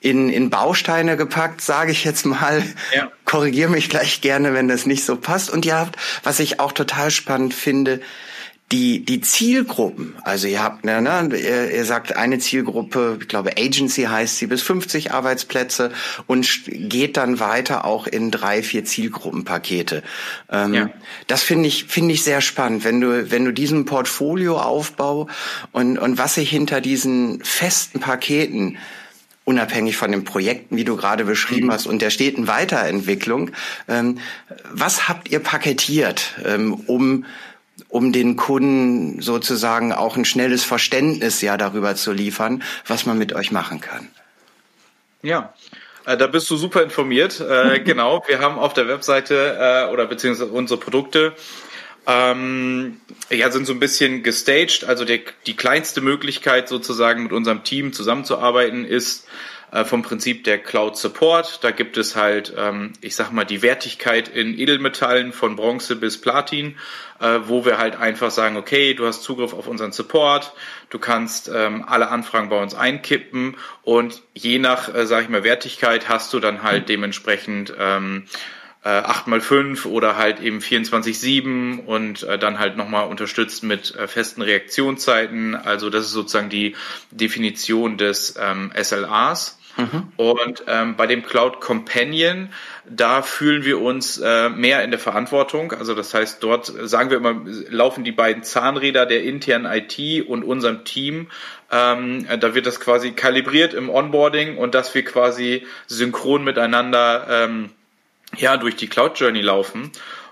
in, 0.00 0.28
in 0.28 0.50
Bausteine 0.50 1.16
gepackt, 1.16 1.60
sage 1.60 1.92
ich 1.92 2.04
jetzt 2.04 2.24
mal. 2.24 2.62
Ja. 2.94 3.10
Korrigiere 3.24 3.70
mich 3.70 3.88
gleich 3.88 4.20
gerne, 4.20 4.54
wenn 4.54 4.68
das 4.68 4.86
nicht 4.86 5.04
so 5.04 5.16
passt. 5.16 5.50
Und 5.50 5.66
ihr 5.66 5.76
habt, 5.76 5.96
was 6.22 6.40
ich 6.40 6.60
auch 6.60 6.72
total 6.72 7.10
spannend 7.10 7.54
finde, 7.54 8.00
die, 8.70 9.02
die 9.02 9.22
Zielgruppen, 9.22 10.14
also 10.24 10.46
ihr 10.46 10.62
habt, 10.62 10.84
ne, 10.84 11.00
ne, 11.00 11.30
ihr, 11.32 11.70
ihr 11.70 11.84
sagt 11.86 12.16
eine 12.16 12.38
Zielgruppe, 12.38 13.16
ich 13.18 13.26
glaube 13.26 13.52
Agency 13.56 14.02
heißt 14.02 14.36
sie, 14.36 14.46
bis 14.46 14.60
50 14.60 15.12
Arbeitsplätze 15.12 15.90
und 16.26 16.46
geht 16.66 17.16
dann 17.16 17.40
weiter 17.40 17.86
auch 17.86 18.06
in 18.06 18.30
drei, 18.30 18.62
vier 18.62 18.84
Zielgruppenpakete. 18.84 20.02
Ähm, 20.50 20.74
ja. 20.74 20.90
Das 21.28 21.42
finde 21.42 21.66
ich, 21.66 21.86
finde 21.86 22.12
ich 22.12 22.22
sehr 22.22 22.42
spannend, 22.42 22.84
wenn 22.84 23.00
du, 23.00 23.30
wenn 23.30 23.46
du 23.46 23.52
diesen 23.54 23.86
Portfolioaufbau 23.86 25.28
und, 25.72 25.96
und 25.96 26.18
was 26.18 26.34
sich 26.34 26.50
hinter 26.50 26.82
diesen 26.82 27.42
festen 27.42 28.00
Paketen 28.00 28.76
unabhängig 29.48 29.96
von 29.96 30.12
den 30.12 30.24
Projekten, 30.24 30.76
wie 30.76 30.84
du 30.84 30.94
gerade 30.94 31.24
beschrieben 31.24 31.68
mhm. 31.68 31.72
hast, 31.72 31.86
und 31.86 32.02
der 32.02 32.10
steten 32.10 32.46
Weiterentwicklung. 32.46 33.50
Ähm, 33.88 34.18
was 34.70 35.08
habt 35.08 35.30
ihr 35.30 35.40
paketiert, 35.40 36.34
ähm, 36.44 36.74
um 36.74 37.24
um 37.88 38.12
den 38.12 38.36
Kunden 38.36 39.22
sozusagen 39.22 39.92
auch 39.92 40.16
ein 40.16 40.24
schnelles 40.24 40.64
Verständnis 40.64 41.40
ja 41.40 41.56
darüber 41.56 41.94
zu 41.94 42.12
liefern, 42.12 42.62
was 42.86 43.06
man 43.06 43.16
mit 43.16 43.32
euch 43.32 43.50
machen 43.52 43.80
kann? 43.80 44.08
Ja, 45.22 45.54
äh, 46.04 46.16
da 46.18 46.26
bist 46.26 46.50
du 46.50 46.56
super 46.56 46.82
informiert. 46.82 47.40
Äh, 47.40 47.80
genau, 47.84 48.22
wir 48.26 48.40
haben 48.40 48.58
auf 48.58 48.74
der 48.74 48.88
Webseite 48.88 49.56
äh, 49.58 49.92
oder 49.92 50.06
beziehungsweise 50.06 50.50
unsere 50.50 50.78
Produkte 50.78 51.34
ähm, 52.08 53.00
ja, 53.28 53.50
sind 53.50 53.66
so 53.66 53.74
ein 53.74 53.80
bisschen 53.80 54.22
gestaged. 54.22 54.84
Also 54.84 55.04
der, 55.04 55.20
die 55.46 55.54
kleinste 55.54 56.00
Möglichkeit 56.00 56.68
sozusagen 56.68 57.24
mit 57.24 57.32
unserem 57.32 57.64
Team 57.64 57.92
zusammenzuarbeiten 57.92 58.86
ist 58.86 59.28
äh, 59.72 59.84
vom 59.84 60.00
Prinzip 60.00 60.44
der 60.44 60.56
Cloud 60.56 60.96
Support. 60.96 61.62
Da 61.62 61.70
gibt 61.70 61.98
es 61.98 62.16
halt, 62.16 62.54
ähm, 62.56 62.94
ich 63.02 63.14
sag 63.14 63.30
mal, 63.30 63.44
die 63.44 63.60
Wertigkeit 63.60 64.26
in 64.28 64.58
Edelmetallen 64.58 65.34
von 65.34 65.56
Bronze 65.56 65.96
bis 65.96 66.18
Platin, 66.18 66.78
äh, 67.20 67.40
wo 67.44 67.66
wir 67.66 67.76
halt 67.76 67.96
einfach 67.96 68.30
sagen, 68.30 68.56
okay, 68.56 68.94
du 68.94 69.04
hast 69.04 69.22
Zugriff 69.22 69.52
auf 69.52 69.68
unseren 69.68 69.92
Support, 69.92 70.54
du 70.88 70.98
kannst 70.98 71.50
ähm, 71.54 71.84
alle 71.86 72.08
Anfragen 72.08 72.48
bei 72.48 72.62
uns 72.62 72.74
einkippen 72.74 73.58
und 73.82 74.22
je 74.32 74.58
nach, 74.58 74.94
äh, 74.94 75.06
sag 75.06 75.24
ich 75.24 75.28
mal, 75.28 75.44
Wertigkeit 75.44 76.08
hast 76.08 76.32
du 76.32 76.40
dann 76.40 76.62
halt 76.62 76.88
dementsprechend 76.88 77.74
ähm, 77.78 78.24
äh, 78.84 78.88
8x5 78.88 79.86
oder 79.86 80.16
halt 80.16 80.40
eben 80.40 80.60
24-7 80.60 81.84
und 81.84 82.22
äh, 82.22 82.38
dann 82.38 82.58
halt 82.58 82.76
nochmal 82.76 83.08
unterstützt 83.08 83.62
mit 83.62 83.94
äh, 83.94 84.06
festen 84.06 84.42
Reaktionszeiten. 84.42 85.54
Also 85.54 85.90
das 85.90 86.06
ist 86.06 86.12
sozusagen 86.12 86.48
die 86.48 86.76
Definition 87.10 87.96
des 87.96 88.36
ähm, 88.40 88.72
SLAs. 88.80 89.58
Mhm. 89.78 90.12
Und 90.16 90.64
ähm, 90.66 90.96
bei 90.96 91.06
dem 91.06 91.22
Cloud 91.22 91.60
Companion, 91.60 92.48
da 92.88 93.22
fühlen 93.22 93.64
wir 93.64 93.80
uns 93.80 94.18
äh, 94.18 94.48
mehr 94.48 94.82
in 94.82 94.90
der 94.90 94.98
Verantwortung. 94.98 95.72
Also 95.72 95.94
das 95.94 96.12
heißt, 96.14 96.42
dort 96.42 96.66
sagen 96.66 97.10
wir 97.10 97.16
immer, 97.16 97.44
laufen 97.70 98.02
die 98.02 98.12
beiden 98.12 98.42
Zahnräder 98.42 99.06
der 99.06 99.22
internen 99.22 99.66
IT 99.66 100.26
und 100.26 100.42
unserem 100.42 100.84
Team. 100.84 101.28
Ähm, 101.70 102.26
da 102.40 102.54
wird 102.56 102.66
das 102.66 102.80
quasi 102.80 103.12
kalibriert 103.12 103.72
im 103.72 103.88
Onboarding 103.88 104.56
und 104.56 104.74
dass 104.74 104.94
wir 104.96 105.04
quasi 105.04 105.64
synchron 105.86 106.42
miteinander 106.42 107.26
ähm, 107.30 107.70
ja 108.36 108.56
durch 108.56 108.76
die 108.76 108.88
Cloud 108.88 109.18
Journey 109.18 109.40
laufen. 109.40 109.90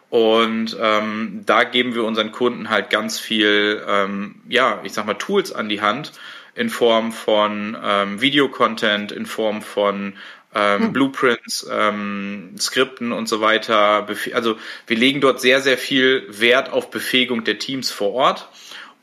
Und 0.08 0.76
ähm, 0.80 1.42
da 1.46 1.64
geben 1.64 1.94
wir 1.94 2.04
unseren 2.04 2.30
Kunden 2.30 2.70
halt 2.70 2.90
ganz 2.90 3.18
viel, 3.18 3.82
ähm, 3.88 4.36
ja, 4.48 4.80
ich 4.84 4.92
sag 4.92 5.06
mal, 5.06 5.14
Tools 5.14 5.52
an 5.52 5.68
die 5.68 5.80
Hand 5.80 6.12
in 6.54 6.70
Form 6.70 7.12
von 7.12 7.76
ähm, 7.82 8.20
Videocontent, 8.20 9.12
in 9.12 9.26
Form 9.26 9.62
von 9.62 10.14
ähm, 10.54 10.84
hm. 10.84 10.92
Blueprints, 10.92 11.68
ähm, 11.70 12.54
Skripten 12.58 13.12
und 13.12 13.28
so 13.28 13.40
weiter. 13.40 14.08
Also 14.32 14.56
wir 14.86 14.96
legen 14.96 15.20
dort 15.20 15.40
sehr, 15.40 15.60
sehr 15.60 15.76
viel 15.76 16.24
Wert 16.28 16.72
auf 16.72 16.90
Befähigung 16.90 17.44
der 17.44 17.58
Teams 17.58 17.90
vor 17.90 18.12
Ort 18.12 18.48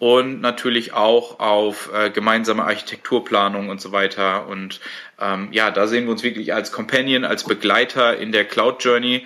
und 0.04 0.42
natürlich 0.42 0.92
auch 0.92 1.40
auf 1.40 1.90
äh, 1.94 2.10
gemeinsame 2.10 2.66
Architekturplanung 2.66 3.70
und 3.70 3.80
so 3.80 3.94
weiter. 3.94 4.48
Und 4.48 4.82
ähm, 5.18 5.48
ja, 5.52 5.72
da 5.72 5.88
sehen 5.88 6.04
wir 6.04 6.12
uns 6.12 6.24
wirklich 6.24 6.54
als 6.54 6.74
Companion, 6.74 7.24
als 7.24 7.46
Begleiter 7.46 8.18
in 8.18 8.34
der 8.34 8.44
Cloud 8.44 8.84
Journey 8.84 9.26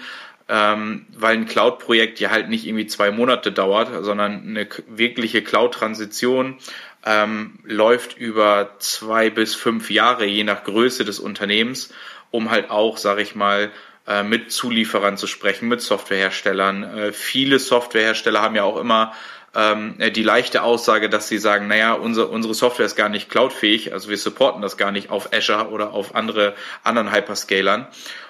ähm, 0.50 1.07
weil 1.17 1.36
ein 1.36 1.48
Cloud-Projekt 1.48 2.19
ja 2.19 2.29
halt 2.29 2.48
nicht 2.48 2.65
irgendwie 2.65 2.86
zwei 2.86 3.12
Monate 3.12 3.51
dauert, 3.51 3.89
sondern 4.05 4.48
eine 4.48 4.67
wirkliche 4.88 5.41
Cloud-Transition 5.41 6.57
ähm, 7.05 7.60
läuft 7.65 8.15
über 8.15 8.75
zwei 8.77 9.29
bis 9.31 9.55
fünf 9.55 9.89
Jahre, 9.89 10.25
je 10.25 10.43
nach 10.43 10.63
Größe 10.63 11.03
des 11.03 11.19
Unternehmens, 11.19 11.91
um 12.31 12.51
halt 12.51 12.69
auch, 12.69 12.98
sage 12.98 13.24
ich 13.24 13.36
mal, 13.36 13.72
äh, 14.07 14.24
mit 14.24 14.51
Zulieferern 14.51 15.17
zu 15.17 15.27
sprechen, 15.27 15.67
mit 15.67 15.81
Softwareherstellern. 15.81 16.84
Äh, 16.84 17.13
viele 17.13 17.60
Softwarehersteller 17.60 18.41
haben 18.41 18.55
ja 18.55 18.63
auch 18.63 18.77
immer 18.77 19.13
ähm, 19.57 19.95
die 20.15 20.23
leichte 20.23 20.61
Aussage, 20.61 21.09
dass 21.09 21.27
sie 21.27 21.39
sagen, 21.39 21.67
naja, 21.67 21.93
unsere, 21.93 22.27
unsere 22.27 22.53
Software 22.53 22.85
ist 22.85 22.95
gar 22.95 23.09
nicht 23.09 23.29
cloudfähig, 23.29 23.91
also 23.91 24.09
wir 24.09 24.17
supporten 24.17 24.61
das 24.61 24.77
gar 24.77 24.91
nicht 24.91 25.09
auf 25.09 25.33
Azure 25.33 25.69
oder 25.69 25.93
auf 25.93 26.15
andere 26.15 26.53
anderen 26.83 27.11
Hyperscalern. 27.11 27.87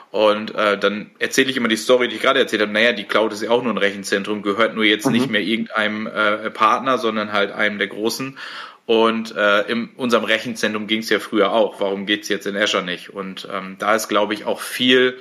Und 0.09 0.55
äh, 0.55 0.77
dann 0.79 1.11
erzähle 1.19 1.51
ich 1.51 1.57
immer 1.57 1.67
die 1.67 1.75
Story, 1.75 2.07
die 2.07 2.15
ich 2.15 2.21
gerade 2.21 2.39
erzählt 2.39 2.61
habe. 2.61 2.71
Naja, 2.71 2.93
die 2.93 3.03
Cloud 3.03 3.33
ist 3.33 3.43
ja 3.43 3.49
auch 3.49 3.61
nur 3.61 3.73
ein 3.73 3.77
Rechenzentrum, 3.77 4.41
gehört 4.41 4.73
nur 4.73 4.85
jetzt 4.85 5.05
mhm. 5.05 5.11
nicht 5.11 5.29
mehr 5.29 5.41
irgendeinem 5.41 6.07
äh, 6.07 6.49
Partner, 6.49 6.97
sondern 6.97 7.33
halt 7.33 7.51
einem 7.51 7.77
der 7.77 7.87
großen. 7.87 8.37
Und 8.85 9.35
äh, 9.35 9.63
in 9.63 9.89
unserem 9.97 10.23
Rechenzentrum 10.23 10.87
ging 10.87 11.01
es 11.01 11.09
ja 11.09 11.19
früher 11.19 11.51
auch. 11.51 11.81
Warum 11.81 12.05
geht's 12.05 12.29
jetzt 12.29 12.47
in 12.47 12.55
Azure 12.55 12.83
nicht? 12.83 13.09
Und 13.09 13.49
ähm, 13.51 13.75
da 13.79 13.95
ist, 13.95 14.07
glaube 14.07 14.33
ich, 14.33 14.45
auch 14.45 14.61
viel, 14.61 15.17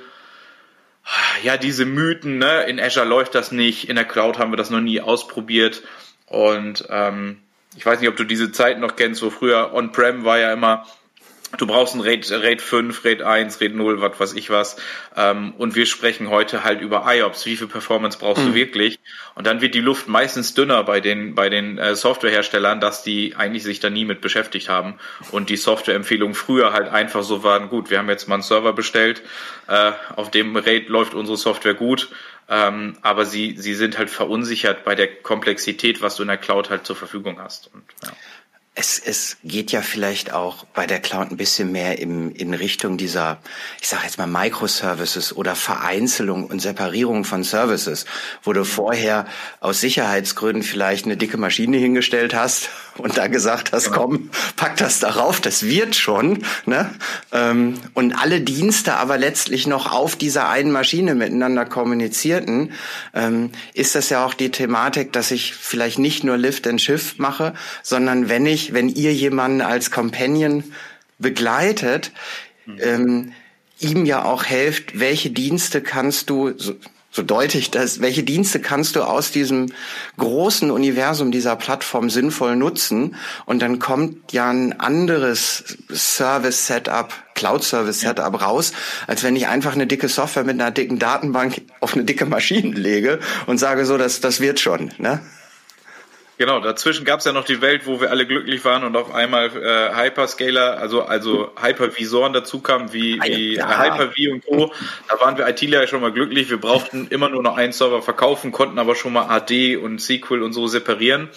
ja, 1.43 1.57
diese 1.57 1.85
Mythen, 1.85 2.37
ne? 2.37 2.63
in 2.63 2.79
Azure 2.79 3.05
läuft 3.05 3.35
das 3.35 3.51
nicht, 3.51 3.89
in 3.89 3.95
der 3.95 4.05
Cloud 4.05 4.39
haben 4.39 4.51
wir 4.51 4.57
das 4.57 4.69
noch 4.69 4.81
nie 4.81 5.01
ausprobiert. 5.01 5.83
Und 6.25 6.85
ähm, 6.89 7.41
ich 7.75 7.85
weiß 7.85 7.99
nicht, 7.99 8.09
ob 8.09 8.17
du 8.17 8.23
diese 8.23 8.51
Zeiten 8.51 8.81
noch 8.81 8.95
kennst, 8.95 9.21
wo 9.21 9.29
früher 9.29 9.73
On-Prem 9.73 10.25
war 10.25 10.39
ja 10.39 10.51
immer, 10.51 10.85
Du 11.55 11.65
brauchst 11.65 11.95
ein 11.95 12.01
RAID, 12.01 12.29
RAID 12.29 12.61
5, 12.61 13.05
RAID 13.05 13.21
1, 13.21 13.61
RAID 13.61 13.75
0, 13.75 14.01
was 14.01 14.19
weiß 14.19 14.33
ich 14.33 14.49
was. 14.49 14.75
Ähm, 15.15 15.53
und 15.57 15.75
wir 15.75 15.85
sprechen 15.85 16.29
heute 16.29 16.65
halt 16.65 16.81
über 16.81 17.05
IOPS. 17.07 17.45
Wie 17.45 17.55
viel 17.55 17.67
Performance 17.67 18.17
brauchst 18.17 18.43
mhm. 18.43 18.49
du 18.49 18.53
wirklich? 18.53 18.99
Und 19.33 19.47
dann 19.47 19.61
wird 19.61 19.73
die 19.73 19.79
Luft 19.79 20.09
meistens 20.09 20.53
dünner 20.53 20.83
bei 20.83 20.99
den, 20.99 21.35
bei 21.35 21.47
den 21.47 21.77
äh, 21.77 21.95
Softwareherstellern, 21.95 22.81
dass 22.81 23.01
die 23.01 23.35
eigentlich 23.37 23.63
sich 23.63 23.79
da 23.79 23.89
nie 23.89 24.03
mit 24.03 24.19
beschäftigt 24.19 24.67
haben. 24.67 24.95
Und 25.31 25.49
die 25.49 25.55
Softwareempfehlungen 25.55 26.35
früher 26.35 26.73
halt 26.73 26.89
einfach 26.89 27.23
so 27.23 27.43
waren, 27.43 27.69
gut, 27.69 27.89
wir 27.89 27.99
haben 27.99 28.09
jetzt 28.09 28.27
mal 28.27 28.35
einen 28.35 28.43
Server 28.43 28.73
bestellt, 28.73 29.21
äh, 29.67 29.93
auf 30.15 30.29
dem 30.29 30.55
RAID 30.57 30.89
läuft 30.89 31.13
unsere 31.13 31.37
Software 31.37 31.75
gut. 31.75 32.09
Ähm, 32.49 32.97
aber 33.01 33.25
sie, 33.25 33.55
sie 33.57 33.73
sind 33.73 33.97
halt 33.97 34.09
verunsichert 34.09 34.85
bei 34.85 34.95
der 34.95 35.07
Komplexität, 35.07 36.01
was 36.01 36.15
du 36.15 36.23
in 36.23 36.29
der 36.29 36.37
Cloud 36.37 36.69
halt 36.69 36.85
zur 36.85 36.95
Verfügung 36.95 37.41
hast. 37.41 37.69
Und, 37.73 37.83
ja. 38.03 38.11
Es, 38.79 38.99
es 39.03 39.37
geht 39.43 39.71
ja 39.71 39.81
vielleicht 39.81 40.33
auch 40.33 40.63
bei 40.65 40.85
der 40.85 40.99
Cloud 40.99 41.31
ein 41.31 41.37
bisschen 41.37 41.71
mehr 41.71 41.97
im, 41.97 42.31
in 42.31 42.53
Richtung 42.53 42.97
dieser, 42.97 43.39
ich 43.81 43.87
sage 43.87 44.03
jetzt 44.03 44.19
mal 44.19 44.27
Microservices 44.27 45.35
oder 45.35 45.55
Vereinzelung 45.55 46.45
und 46.45 46.59
Separierung 46.59 47.23
von 47.23 47.43
Services, 47.43 48.05
wo 48.43 48.53
du 48.53 48.63
vorher 48.63 49.25
aus 49.61 49.81
Sicherheitsgründen 49.81 50.61
vielleicht 50.61 51.05
eine 51.05 51.17
dicke 51.17 51.37
Maschine 51.37 51.77
hingestellt 51.77 52.35
hast 52.35 52.69
und 52.97 53.17
da 53.17 53.27
gesagt 53.27 53.71
hast, 53.71 53.91
komm, 53.91 54.29
pack 54.55 54.77
das 54.77 54.99
darauf, 54.99 55.41
das 55.41 55.63
wird 55.63 55.95
schon. 55.95 56.43
Ne? 56.65 56.89
Ähm, 57.31 57.75
und 57.93 58.13
alle 58.13 58.41
Dienste 58.41 58.95
aber 58.95 59.17
letztlich 59.17 59.67
noch 59.67 59.91
auf 59.91 60.15
dieser 60.15 60.49
einen 60.49 60.71
Maschine 60.71 61.15
miteinander 61.15 61.65
kommunizierten, 61.65 62.71
ähm, 63.13 63.51
ist 63.73 63.95
das 63.95 64.09
ja 64.09 64.25
auch 64.25 64.33
die 64.33 64.51
Thematik, 64.51 65.13
dass 65.13 65.31
ich 65.31 65.53
vielleicht 65.53 65.99
nicht 65.99 66.23
nur 66.23 66.37
Lift 66.37 66.67
and 66.67 66.81
Shift 66.81 67.19
mache, 67.19 67.53
sondern 67.83 68.29
wenn 68.29 68.45
ich 68.45 68.73
wenn 68.73 68.89
ihr 68.89 69.13
jemanden 69.13 69.61
als 69.61 69.91
Companion 69.91 70.63
begleitet, 71.19 72.11
mhm. 72.65 72.77
ähm, 72.81 73.33
ihm 73.79 74.05
ja 74.05 74.23
auch 74.23 74.43
helft, 74.43 74.99
welche 74.99 75.29
Dienste 75.29 75.81
kannst 75.81 76.29
du, 76.29 76.53
so, 77.17 77.23
so 77.23 77.23
deutlich 77.23 77.71
das, 77.71 77.99
welche 77.99 78.23
Dienste 78.23 78.59
kannst 78.59 78.95
du 78.95 79.01
aus 79.01 79.31
diesem 79.31 79.71
großen 80.17 80.69
Universum 80.69 81.31
dieser 81.31 81.55
Plattform 81.55 82.09
sinnvoll 82.11 82.55
nutzen? 82.55 83.15
Und 83.45 83.61
dann 83.61 83.79
kommt 83.79 84.31
ja 84.31 84.49
ein 84.49 84.79
anderes 84.79 85.77
Service-Setup, 85.91 87.11
Cloud-Service-Setup 87.33 88.33
ja. 88.33 88.45
raus, 88.45 88.73
als 89.07 89.23
wenn 89.23 89.35
ich 89.35 89.47
einfach 89.47 89.73
eine 89.73 89.87
dicke 89.87 90.09
Software 90.09 90.43
mit 90.43 90.61
einer 90.61 90.71
dicken 90.71 90.99
Datenbank 90.99 91.61
auf 91.79 91.95
eine 91.95 92.03
dicke 92.03 92.27
Maschine 92.27 92.77
lege 92.77 93.19
und 93.47 93.57
sage 93.57 93.85
so, 93.85 93.97
das, 93.97 94.21
das 94.21 94.39
wird 94.39 94.59
schon. 94.59 94.91
Ne? 94.99 95.19
Genau, 96.37 96.59
dazwischen 96.59 97.03
gab 97.03 97.19
es 97.19 97.25
ja 97.25 97.31
noch 97.31 97.45
die 97.45 97.61
Welt, 97.61 97.87
wo 97.87 97.99
wir 97.99 98.11
alle 98.11 98.27
glücklich 98.27 98.63
waren 98.63 98.83
und 98.83 98.95
auf 98.95 99.13
einmal 99.13 99.47
äh, 99.47 99.95
Hyperscaler, 99.95 100.77
also 100.77 101.01
also 101.01 101.51
Hypervisoren 101.59 102.31
dazu 102.31 102.59
kamen, 102.59 102.93
wie, 102.93 103.19
wie 103.23 103.55
ja. 103.55 103.71
Äh, 103.71 103.89
Hyper-V 103.89 104.33
und 104.33 104.45
Co. 104.45 104.71
Da 105.09 105.19
waren 105.19 105.37
wir 105.37 105.47
ITler 105.47 105.81
ja 105.81 105.87
schon 105.87 106.01
mal 106.01 106.11
glücklich. 106.11 106.51
Wir 106.51 106.59
brauchten 106.59 107.07
immer 107.07 107.29
nur 107.29 107.41
noch 107.41 107.57
einen 107.57 107.73
Server 107.73 108.03
verkaufen, 108.03 108.51
konnten 108.51 108.77
aber 108.77 108.93
schon 108.93 109.13
mal 109.13 109.27
AD 109.29 109.77
und 109.77 109.99
SQL 109.99 110.43
und 110.43 110.53
so 110.53 110.67
separieren. 110.67 111.29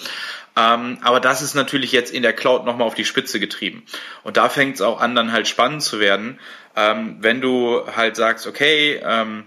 Ähm, 0.55 0.99
aber 1.01 1.21
das 1.21 1.41
ist 1.41 1.55
natürlich 1.55 1.93
jetzt 1.93 2.13
in 2.13 2.23
der 2.23 2.35
Cloud 2.35 2.67
nochmal 2.67 2.87
auf 2.87 2.95
die 2.95 3.07
Spitze 3.07 3.41
getrieben. 3.41 3.85
Und 4.23 4.37
da 4.37 4.51
fängt 4.51 4.75
es 4.75 4.83
auch 4.83 5.01
an, 5.01 5.15
dann 5.15 5.33
halt 5.33 5.49
spannend 5.49 5.83
zu 5.83 5.99
werden, 6.01 6.39
ähm, 6.77 7.17
wenn 7.21 7.41
du 7.41 7.87
halt 7.97 8.17
sagst, 8.17 8.47
okay, 8.47 9.01
ähm, 9.03 9.47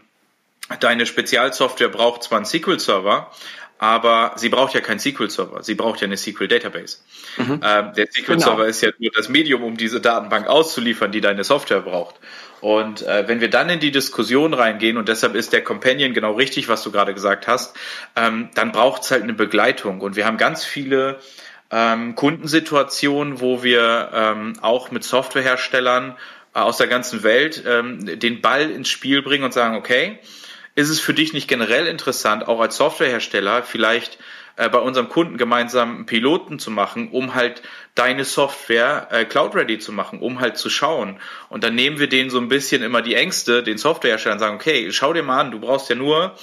deine 0.79 1.05
Spezialsoftware 1.05 1.89
braucht 1.89 2.23
zwar 2.23 2.37
einen 2.37 2.45
SQL-Server, 2.45 3.29
aber 3.77 4.33
sie 4.37 4.49
braucht 4.49 4.73
ja 4.73 4.81
keinen 4.81 4.99
SQL-Server, 4.99 5.63
sie 5.63 5.75
braucht 5.75 6.01
ja 6.01 6.05
eine 6.05 6.17
SQL-Database. 6.17 6.97
Mhm. 7.37 7.59
Ähm, 7.63 7.93
der 7.95 8.07
SQL-Server 8.07 8.57
genau. 8.57 8.63
ist 8.63 8.81
ja 8.81 8.89
nur 8.97 9.11
das 9.13 9.29
Medium, 9.29 9.63
um 9.63 9.77
diese 9.77 9.99
Datenbank 9.99 10.47
auszuliefern, 10.47 11.11
die 11.11 11.21
deine 11.21 11.43
Software 11.43 11.81
braucht. 11.81 12.15
Und 12.61 13.01
äh, 13.01 13.27
wenn 13.27 13.41
wir 13.41 13.49
dann 13.49 13.69
in 13.69 13.81
die 13.81 13.91
Diskussion 13.91 14.53
reingehen, 14.53 14.95
und 14.95 15.09
deshalb 15.09 15.35
ist 15.35 15.51
der 15.51 15.63
Companion 15.65 16.13
genau 16.13 16.31
richtig, 16.31 16.69
was 16.69 16.81
du 16.81 16.91
gerade 16.91 17.13
gesagt 17.13 17.45
hast, 17.45 17.75
ähm, 18.15 18.49
dann 18.55 18.71
braucht 18.71 19.03
es 19.03 19.11
halt 19.11 19.23
eine 19.23 19.33
Begleitung. 19.33 19.99
Und 19.99 20.15
wir 20.15 20.25
haben 20.25 20.37
ganz 20.37 20.63
viele 20.63 21.19
ähm, 21.71 22.15
Kundensituationen, 22.15 23.41
wo 23.41 23.63
wir 23.63 24.11
ähm, 24.13 24.53
auch 24.61 24.91
mit 24.91 25.03
Softwareherstellern 25.03 26.15
äh, 26.55 26.59
aus 26.59 26.77
der 26.77 26.87
ganzen 26.87 27.23
Welt 27.23 27.63
ähm, 27.67 28.17
den 28.19 28.39
Ball 28.39 28.71
ins 28.71 28.87
Spiel 28.87 29.21
bringen 29.21 29.43
und 29.43 29.53
sagen, 29.53 29.75
okay, 29.75 30.19
ist 30.75 30.89
es 30.89 30.99
für 30.99 31.13
dich 31.13 31.33
nicht 31.33 31.47
generell 31.47 31.87
interessant, 31.87 32.47
auch 32.47 32.59
als 32.59 32.77
Softwarehersteller 32.77 33.63
vielleicht 33.63 34.17
äh, 34.55 34.69
bei 34.69 34.79
unserem 34.79 35.09
Kunden 35.09 35.37
gemeinsam 35.37 35.95
einen 35.95 36.05
Piloten 36.05 36.59
zu 36.59 36.71
machen, 36.71 37.09
um 37.09 37.35
halt 37.35 37.61
deine 37.95 38.25
Software 38.25 39.07
äh, 39.11 39.25
cloud-ready 39.25 39.79
zu 39.79 39.91
machen, 39.91 40.19
um 40.19 40.39
halt 40.39 40.57
zu 40.57 40.69
schauen. 40.69 41.19
Und 41.49 41.63
dann 41.63 41.75
nehmen 41.75 41.99
wir 41.99 42.07
denen 42.07 42.29
so 42.29 42.39
ein 42.39 42.49
bisschen 42.49 42.83
immer 42.83 43.01
die 43.01 43.15
Ängste, 43.15 43.63
den 43.63 43.77
Softwareherstellern 43.77 44.39
sagen, 44.39 44.55
okay, 44.55 44.91
schau 44.91 45.13
dir 45.13 45.23
mal 45.23 45.39
an, 45.39 45.51
du 45.51 45.59
brauchst 45.59 45.89
ja 45.89 45.95
nur 45.95 46.35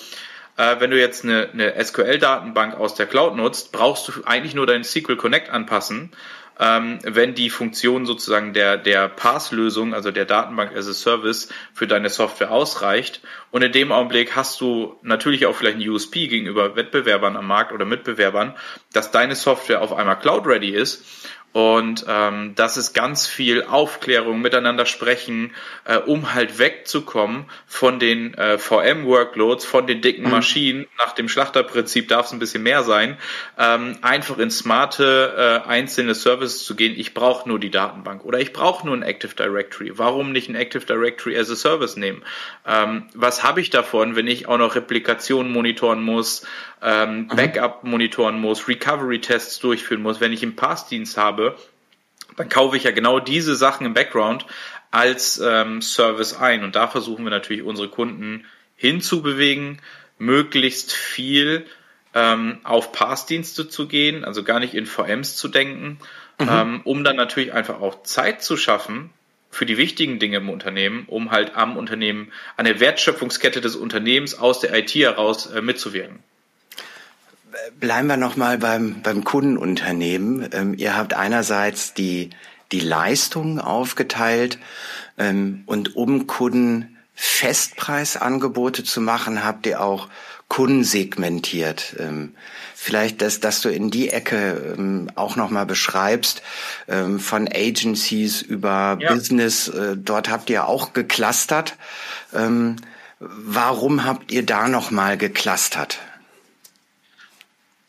wenn 0.78 0.90
du 0.90 0.98
jetzt 0.98 1.24
eine, 1.24 1.48
eine 1.52 1.84
SQL-Datenbank 1.84 2.74
aus 2.74 2.94
der 2.94 3.06
Cloud 3.06 3.36
nutzt, 3.36 3.72
brauchst 3.72 4.08
du 4.08 4.12
eigentlich 4.24 4.54
nur 4.54 4.66
deinen 4.66 4.84
SQL 4.84 5.16
Connect 5.16 5.50
anpassen 5.50 6.12
ähm, 6.60 6.98
wenn 7.02 7.34
die 7.34 7.48
Funktion 7.48 8.04
sozusagen 8.04 8.52
der, 8.52 8.76
der 8.76 9.08
Pass-Lösung, 9.08 9.94
also 9.94 10.10
der 10.10 10.26
Datenbank 10.26 10.76
as 10.76 10.86
a 10.88 10.92
Service 10.92 11.48
für 11.72 11.86
deine 11.86 12.10
Software 12.10 12.52
ausreicht. 12.52 13.22
Und 13.50 13.62
in 13.62 13.72
dem 13.72 13.90
Augenblick 13.90 14.36
hast 14.36 14.60
du 14.60 14.98
natürlich 15.02 15.46
auch 15.46 15.56
vielleicht 15.56 15.78
ein 15.78 15.88
USP 15.88 16.28
gegenüber 16.28 16.76
Wettbewerbern 16.76 17.36
am 17.36 17.46
Markt 17.46 17.72
oder 17.72 17.86
Mitbewerbern, 17.86 18.54
dass 18.92 19.10
deine 19.10 19.36
Software 19.36 19.80
auf 19.80 19.94
einmal 19.94 20.18
Cloud-ready 20.18 20.68
ist 20.68 21.02
Und 21.52 22.04
ähm, 22.06 22.52
das 22.54 22.76
ist 22.76 22.92
ganz 22.92 23.26
viel 23.26 23.64
Aufklärung, 23.64 24.40
miteinander 24.40 24.86
sprechen, 24.86 25.52
äh, 25.84 25.96
um 25.96 26.32
halt 26.32 26.60
wegzukommen 26.60 27.46
von 27.66 27.98
den 27.98 28.34
äh, 28.34 28.56
VM-Workloads, 28.56 29.64
von 29.64 29.88
den 29.88 30.00
dicken 30.00 30.24
mhm. 30.24 30.30
Maschinen. 30.30 30.86
Nach 30.96 31.12
dem 31.12 31.28
Schlachterprinzip 31.28 32.06
darf 32.06 32.26
es 32.26 32.32
ein 32.32 32.38
bisschen 32.38 32.62
mehr 32.62 32.84
sein. 32.84 33.18
Ähm, 33.58 33.98
einfach 34.00 34.38
in 34.38 34.52
smarte 34.52 35.62
äh, 35.66 35.68
einzelne 35.68 36.14
Services 36.14 36.64
zu 36.64 36.76
gehen. 36.76 36.94
Ich 36.96 37.14
brauche 37.14 37.48
nur 37.48 37.58
die 37.58 37.70
Datenbank 37.70 38.24
oder 38.24 38.38
ich 38.38 38.52
brauche 38.52 38.86
nur 38.86 38.96
ein 38.96 39.02
Active 39.02 39.34
Directory. 39.34 39.98
Warum 39.98 40.30
nicht 40.30 40.48
ein 40.48 40.54
Active 40.54 40.86
Directory 40.86 41.36
as 41.36 41.50
a 41.50 41.56
Service 41.56 41.96
nehmen? 41.96 42.22
Ähm, 42.64 43.08
was 43.14 43.42
habe 43.42 43.60
ich 43.60 43.70
davon, 43.70 44.14
wenn 44.14 44.28
ich 44.28 44.46
auch 44.46 44.58
noch 44.58 44.76
Replikationen 44.76 45.50
monitoren 45.50 46.00
muss, 46.00 46.46
ähm. 46.82 47.28
Backup 47.28 47.84
monitoren 47.84 48.40
muss, 48.40 48.68
Recovery-Tests 48.68 49.58
durchführen 49.58 50.02
muss, 50.02 50.20
wenn 50.20 50.32
ich 50.32 50.42
einen 50.42 50.56
Passdienst 50.56 51.16
habe, 51.16 51.56
dann 52.36 52.48
kaufe 52.48 52.76
ich 52.76 52.84
ja 52.84 52.90
genau 52.90 53.20
diese 53.20 53.54
Sachen 53.54 53.86
im 53.86 53.94
Background 53.94 54.46
als 54.90 55.38
ähm, 55.38 55.82
Service 55.82 56.34
ein. 56.34 56.64
Und 56.64 56.76
da 56.76 56.88
versuchen 56.88 57.24
wir 57.24 57.30
natürlich 57.30 57.62
unsere 57.62 57.88
Kunden 57.88 58.44
hinzubewegen, 58.76 59.80
möglichst 60.18 60.92
viel 60.92 61.66
ähm, 62.14 62.58
auf 62.64 62.92
Passdienste 62.92 63.68
zu 63.68 63.86
gehen, 63.86 64.24
also 64.24 64.42
gar 64.42 64.60
nicht 64.60 64.74
in 64.74 64.86
VMs 64.86 65.36
zu 65.36 65.48
denken, 65.48 65.98
mhm. 66.38 66.48
ähm, 66.50 66.80
um 66.84 67.04
dann 67.04 67.16
natürlich 67.16 67.52
einfach 67.52 67.80
auch 67.80 68.02
Zeit 68.02 68.42
zu 68.42 68.56
schaffen 68.56 69.10
für 69.50 69.66
die 69.66 69.76
wichtigen 69.76 70.18
Dinge 70.18 70.38
im 70.38 70.48
Unternehmen, 70.48 71.04
um 71.08 71.30
halt 71.30 71.56
am 71.56 71.76
Unternehmen, 71.76 72.32
an 72.56 72.64
der 72.64 72.80
Wertschöpfungskette 72.80 73.60
des 73.60 73.76
Unternehmens 73.76 74.38
aus 74.38 74.60
der 74.60 74.76
IT 74.76 74.94
heraus 74.94 75.46
äh, 75.46 75.60
mitzuwirken. 75.60 76.20
Bleiben 77.78 78.08
wir 78.08 78.16
nochmal 78.16 78.58
beim, 78.58 79.02
beim 79.02 79.24
Kundenunternehmen. 79.24 80.48
Ähm, 80.52 80.74
ihr 80.74 80.96
habt 80.96 81.14
einerseits 81.14 81.94
die, 81.94 82.30
die 82.72 82.80
Leistungen 82.80 83.58
aufgeteilt 83.58 84.58
ähm, 85.18 85.62
und 85.66 85.96
um 85.96 86.26
Kunden 86.26 86.96
Festpreisangebote 87.14 88.82
zu 88.82 89.00
machen, 89.00 89.44
habt 89.44 89.66
ihr 89.66 89.82
auch 89.82 90.08
Kunden 90.48 90.84
segmentiert. 90.84 91.94
Ähm, 91.98 92.34
vielleicht, 92.74 93.22
dass, 93.22 93.40
dass 93.40 93.60
du 93.60 93.68
in 93.68 93.90
die 93.90 94.08
Ecke 94.08 94.74
ähm, 94.76 95.10
auch 95.14 95.36
nochmal 95.36 95.66
beschreibst, 95.66 96.42
ähm, 96.88 97.20
von 97.20 97.46
Agencies 97.46 98.42
über 98.42 98.98
ja. 99.00 99.12
Business, 99.12 99.68
äh, 99.68 99.96
dort 99.96 100.30
habt 100.30 100.50
ihr 100.50 100.66
auch 100.66 100.92
geclustert. 100.92 101.76
Ähm, 102.34 102.76
warum 103.18 104.04
habt 104.04 104.32
ihr 104.32 104.44
da 104.44 104.66
nochmal 104.66 105.18
geclustert? 105.18 105.98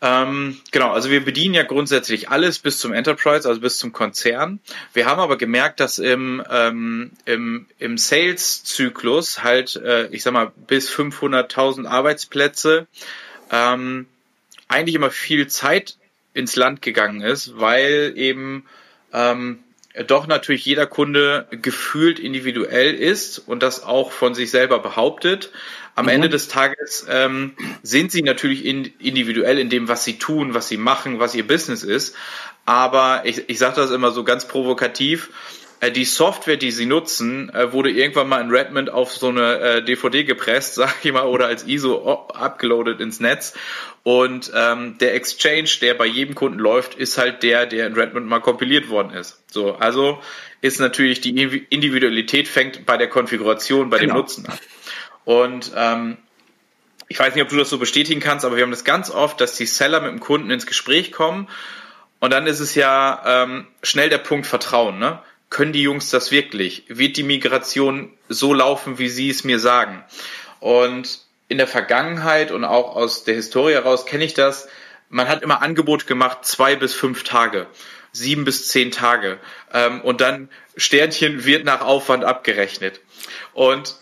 Ähm, 0.04 0.60
genau, 0.72 0.92
also 0.92 1.12
wir 1.12 1.24
bedienen 1.24 1.54
ja 1.54 1.62
grundsätzlich 1.62 2.30
alles 2.30 2.58
bis 2.58 2.80
zum 2.80 2.92
Enterprise, 2.92 3.48
also 3.48 3.62
bis 3.62 3.78
zum 3.78 3.94
Konzern. 3.94 4.60
Wir 4.94 5.06
haben 5.06 5.20
aber 5.20 5.38
gemerkt, 5.38 5.80
dass 5.80 6.00
im, 6.00 6.44
ähm, 6.50 7.12
im, 7.26 7.68
im 7.78 7.98
Sales-Zyklus 8.00 9.44
halt, 9.44 9.76
äh, 9.76 10.08
ich 10.08 10.24
sag 10.24 10.34
mal, 10.34 10.52
bis 10.68 10.90
500.000 10.90 11.88
Arbeitsplätze 11.88 12.88
ähm, 13.52 14.08
eigentlich 14.68 14.96
immer 14.96 15.12
viel 15.12 15.48
Zeit 15.48 15.98
ins 16.34 16.56
Land 16.56 16.82
gegangen 16.82 17.22
ist, 17.22 17.60
weil 17.60 18.14
eben 18.16 18.66
ähm, 19.14 19.60
doch 20.08 20.28
natürlich 20.28 20.66
jeder 20.66 20.86
Kunde 20.86 21.48
gefühlt 21.52 22.20
individuell 22.20 22.94
ist 22.94 23.40
und 23.40 23.62
das 23.62 23.84
auch 23.84 24.12
von 24.12 24.34
sich 24.34 24.52
selber 24.52 24.80
behauptet. 24.80 25.52
Am 25.96 26.06
mhm. 26.06 26.12
Ende 26.12 26.30
des 26.30 26.48
Tages 26.48 27.06
ähm, 27.10 27.54
sind 27.84 28.12
sie 28.12 28.22
natürlich 28.22 28.66
in, 28.66 28.86
individuell 29.00 29.60
in 29.60 29.70
dem, 29.70 29.88
was 29.88 30.04
sie 30.04 30.18
tun, 30.18 30.54
was 30.54 30.68
sie 30.68 30.78
machen, 30.78 31.20
was 31.20 31.36
ihr 31.36 31.46
Business 31.46 31.84
ist. 31.84 32.16
Aber 32.66 33.24
ich, 33.26 33.50
ich 33.50 33.60
sage 33.60 33.76
das 33.76 33.92
immer 33.92 34.12
so 34.12 34.24
ganz 34.24 34.48
provokativ. 34.48 35.30
Äh, 35.82 35.92
die 35.92 36.06
Software, 36.06 36.58
die 36.58 36.72
sie 36.72 36.86
nutzen, 36.86 37.50
äh, 37.50 37.74
wurde 37.74 37.92
irgendwann 37.92 38.30
mal 38.30 38.40
in 38.40 38.52
Redmond 38.52 38.90
auf 38.90 39.12
so 39.12 39.28
eine 39.28 39.60
äh, 39.60 39.84
DVD 39.84 40.24
gepresst, 40.24 40.76
sag 40.76 41.04
ich 41.04 41.12
mal, 41.12 41.24
oder 41.24 41.48
als 41.48 41.64
ISO 41.66 42.28
abgeloadet 42.34 43.02
ins 43.02 43.20
Netz. 43.20 43.54
Und 44.04 44.52
ähm, 44.56 44.98
der 45.00 45.16
Exchange, 45.16 45.70
der 45.82 45.96
bei 45.96 46.06
jedem 46.06 46.36
Kunden 46.36 46.60
läuft, 46.60 46.96
ist 46.96 47.18
halt 47.18 47.44
der, 47.44 47.66
der 47.66 47.88
in 47.88 47.94
Redmond 47.94 48.28
mal 48.28 48.40
kompiliert 48.40 48.90
worden 48.90 49.14
ist. 49.14 49.44
So, 49.52 49.76
also 49.76 50.22
ist 50.62 50.80
natürlich 50.80 51.22
die 51.22 51.32
Individualität 51.70 52.48
fängt 52.48 52.86
bei 52.86 52.98
der 52.98 53.10
Konfiguration, 53.10 53.90
bei 53.90 53.98
genau. 53.98 54.14
dem 54.14 54.18
Nutzen 54.18 54.46
an. 54.46 54.58
Und 55.26 55.72
ähm, 55.76 56.18
ich 57.08 57.20
weiß 57.20 57.36
nicht, 57.36 57.44
ob 57.44 57.50
du 57.50 57.58
das 57.58 57.70
so 57.70 57.78
bestätigen 57.78 58.22
kannst, 58.22 58.46
aber 58.46 58.56
wir 58.56 58.64
haben 58.64 58.72
das 58.72 58.84
ganz 58.84 59.10
oft, 59.10 59.42
dass 59.42 59.56
die 59.56 59.66
Seller 59.66 60.02
mit 60.02 60.12
dem 60.12 60.20
Kunden 60.20 60.50
ins 60.50 60.66
Gespräch 60.66 61.12
kommen 61.12 61.48
und 62.22 62.32
dann 62.32 62.46
ist 62.46 62.60
es 62.60 62.76
ja 62.76 63.22
ähm, 63.26 63.68
schnell 63.82 64.10
der 64.10 64.20
Punkt 64.20 64.46
Vertrauen. 64.46 65.00
Ne? 65.00 65.20
Können 65.52 65.74
die 65.74 65.84
Jungs 65.84 66.10
das 66.10 66.32
wirklich? 66.32 66.86
Wird 66.88 67.18
die 67.18 67.24
Migration 67.24 68.12
so 68.30 68.54
laufen, 68.54 68.98
wie 69.00 69.10
sie 69.10 69.30
es 69.30 69.44
mir 69.44 69.60
sagen? 69.60 70.02
Und 70.62 71.20
in 71.50 71.58
der 71.58 71.68
Vergangenheit 71.68 72.52
und 72.52 72.64
auch 72.64 72.96
aus 72.96 73.26
der 73.26 73.36
Historie 73.36 73.74
heraus 73.74 74.06
kenne 74.06 74.24
ich 74.24 74.34
das. 74.34 74.70
Man 75.10 75.28
hat 75.28 75.44
immer 75.44 75.62
Angebot 75.62 76.08
gemacht, 76.08 76.46
zwei 76.46 76.78
bis 76.78 76.94
fünf 76.94 77.26
Tage, 77.26 77.68
sieben 78.14 78.46
bis 78.46 78.70
zehn 78.70 78.92
Tage. 78.92 79.40
Ähm, 79.74 80.00
und 80.00 80.22
dann 80.22 80.48
Sternchen 80.78 81.44
wird 81.44 81.66
nach 81.66 81.82
Aufwand 81.82 82.24
abgerechnet. 82.24 83.02
Und 83.52 83.98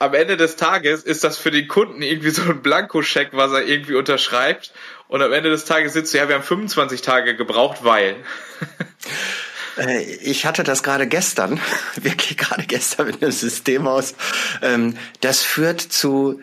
am 0.00 0.14
Ende 0.14 0.36
des 0.36 0.56
Tages 0.56 1.04
ist 1.04 1.22
das 1.22 1.38
für 1.38 1.52
den 1.52 1.68
Kunden 1.68 2.02
irgendwie 2.02 2.30
so 2.30 2.42
ein 2.42 2.60
Blankoscheck, 2.60 3.28
was 3.34 3.52
er 3.52 3.64
irgendwie 3.64 3.94
unterschreibt. 3.94 4.72
Und 5.06 5.22
am 5.22 5.32
Ende 5.32 5.50
des 5.50 5.64
Tages 5.64 5.92
sitzt 5.92 6.12
du, 6.12 6.18
ja, 6.18 6.28
wir 6.28 6.34
haben 6.34 6.42
25 6.42 7.02
Tage 7.02 7.36
gebraucht, 7.36 7.84
weil. 7.84 8.16
Äh, 9.76 10.02
ich 10.02 10.46
hatte 10.46 10.64
das 10.64 10.82
gerade 10.82 11.06
gestern, 11.06 11.60
wirklich 11.96 12.36
gerade 12.36 12.64
gestern 12.64 13.06
mit 13.06 13.22
einem 13.22 13.32
System 13.32 13.86
aus. 13.86 14.14
Ähm, 14.62 14.96
das 15.20 15.42
führt 15.42 15.80
zu 15.80 16.40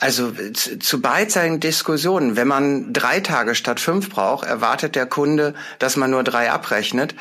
also 0.00 0.32
zu 0.80 1.00
beidseitigen 1.00 1.60
Diskussionen. 1.60 2.36
Wenn 2.36 2.48
man 2.48 2.92
drei 2.92 3.20
Tage 3.20 3.54
statt 3.54 3.80
fünf 3.80 4.10
braucht, 4.10 4.46
erwartet 4.46 4.94
der 4.94 5.06
Kunde, 5.06 5.54
dass 5.78 5.96
man 5.96 6.10
nur 6.10 6.24
drei 6.24 6.50
abrechnet. 6.50 7.14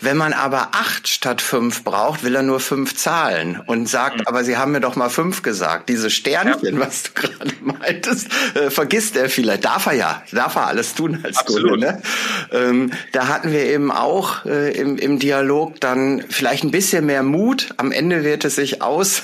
Wenn 0.00 0.16
man 0.16 0.32
aber 0.32 0.70
acht 0.72 1.08
statt 1.08 1.40
fünf 1.40 1.84
braucht, 1.84 2.24
will 2.24 2.34
er 2.34 2.42
nur 2.42 2.60
fünf 2.60 2.96
zahlen 2.96 3.60
und 3.66 3.88
sagt, 3.88 4.18
mhm. 4.18 4.26
aber 4.26 4.44
Sie 4.44 4.56
haben 4.56 4.72
mir 4.72 4.80
doch 4.80 4.96
mal 4.96 5.10
fünf 5.10 5.42
gesagt. 5.42 5.88
Diese 5.88 6.10
Sternchen, 6.10 6.78
ja. 6.78 6.86
was 6.86 7.04
du 7.04 7.10
gerade 7.14 7.54
meintest, 7.60 8.28
äh, 8.54 8.70
vergisst 8.70 9.16
er 9.16 9.30
vielleicht. 9.30 9.64
Darf 9.64 9.86
er 9.86 9.94
ja, 9.94 10.22
darf 10.32 10.56
er 10.56 10.66
alles 10.66 10.94
tun 10.94 11.20
als 11.22 11.38
Absolut. 11.38 11.70
Kunde. 11.70 11.86
Ne? 11.86 12.02
Ähm, 12.52 12.90
da 13.12 13.28
hatten 13.28 13.52
wir 13.52 13.64
eben 13.64 13.90
auch 13.90 14.44
äh, 14.44 14.72
im, 14.72 14.96
im 14.96 15.18
Dialog 15.18 15.80
dann 15.80 16.24
vielleicht 16.28 16.64
ein 16.64 16.70
bisschen 16.70 17.06
mehr 17.06 17.22
Mut. 17.22 17.70
Am 17.76 17.92
Ende 17.92 18.24
wird 18.24 18.44
es 18.44 18.56
sich 18.56 18.82
aus 18.82 19.22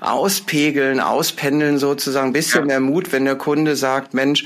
auspegeln, 0.00 1.00
auspendeln 1.00 1.78
sozusagen, 1.78 2.28
ein 2.28 2.32
bisschen 2.32 2.60
ja. 2.60 2.66
mehr 2.66 2.80
Mut, 2.80 3.12
wenn 3.12 3.24
der 3.24 3.36
Kunde 3.36 3.76
sagt, 3.76 4.14
Mensch, 4.14 4.44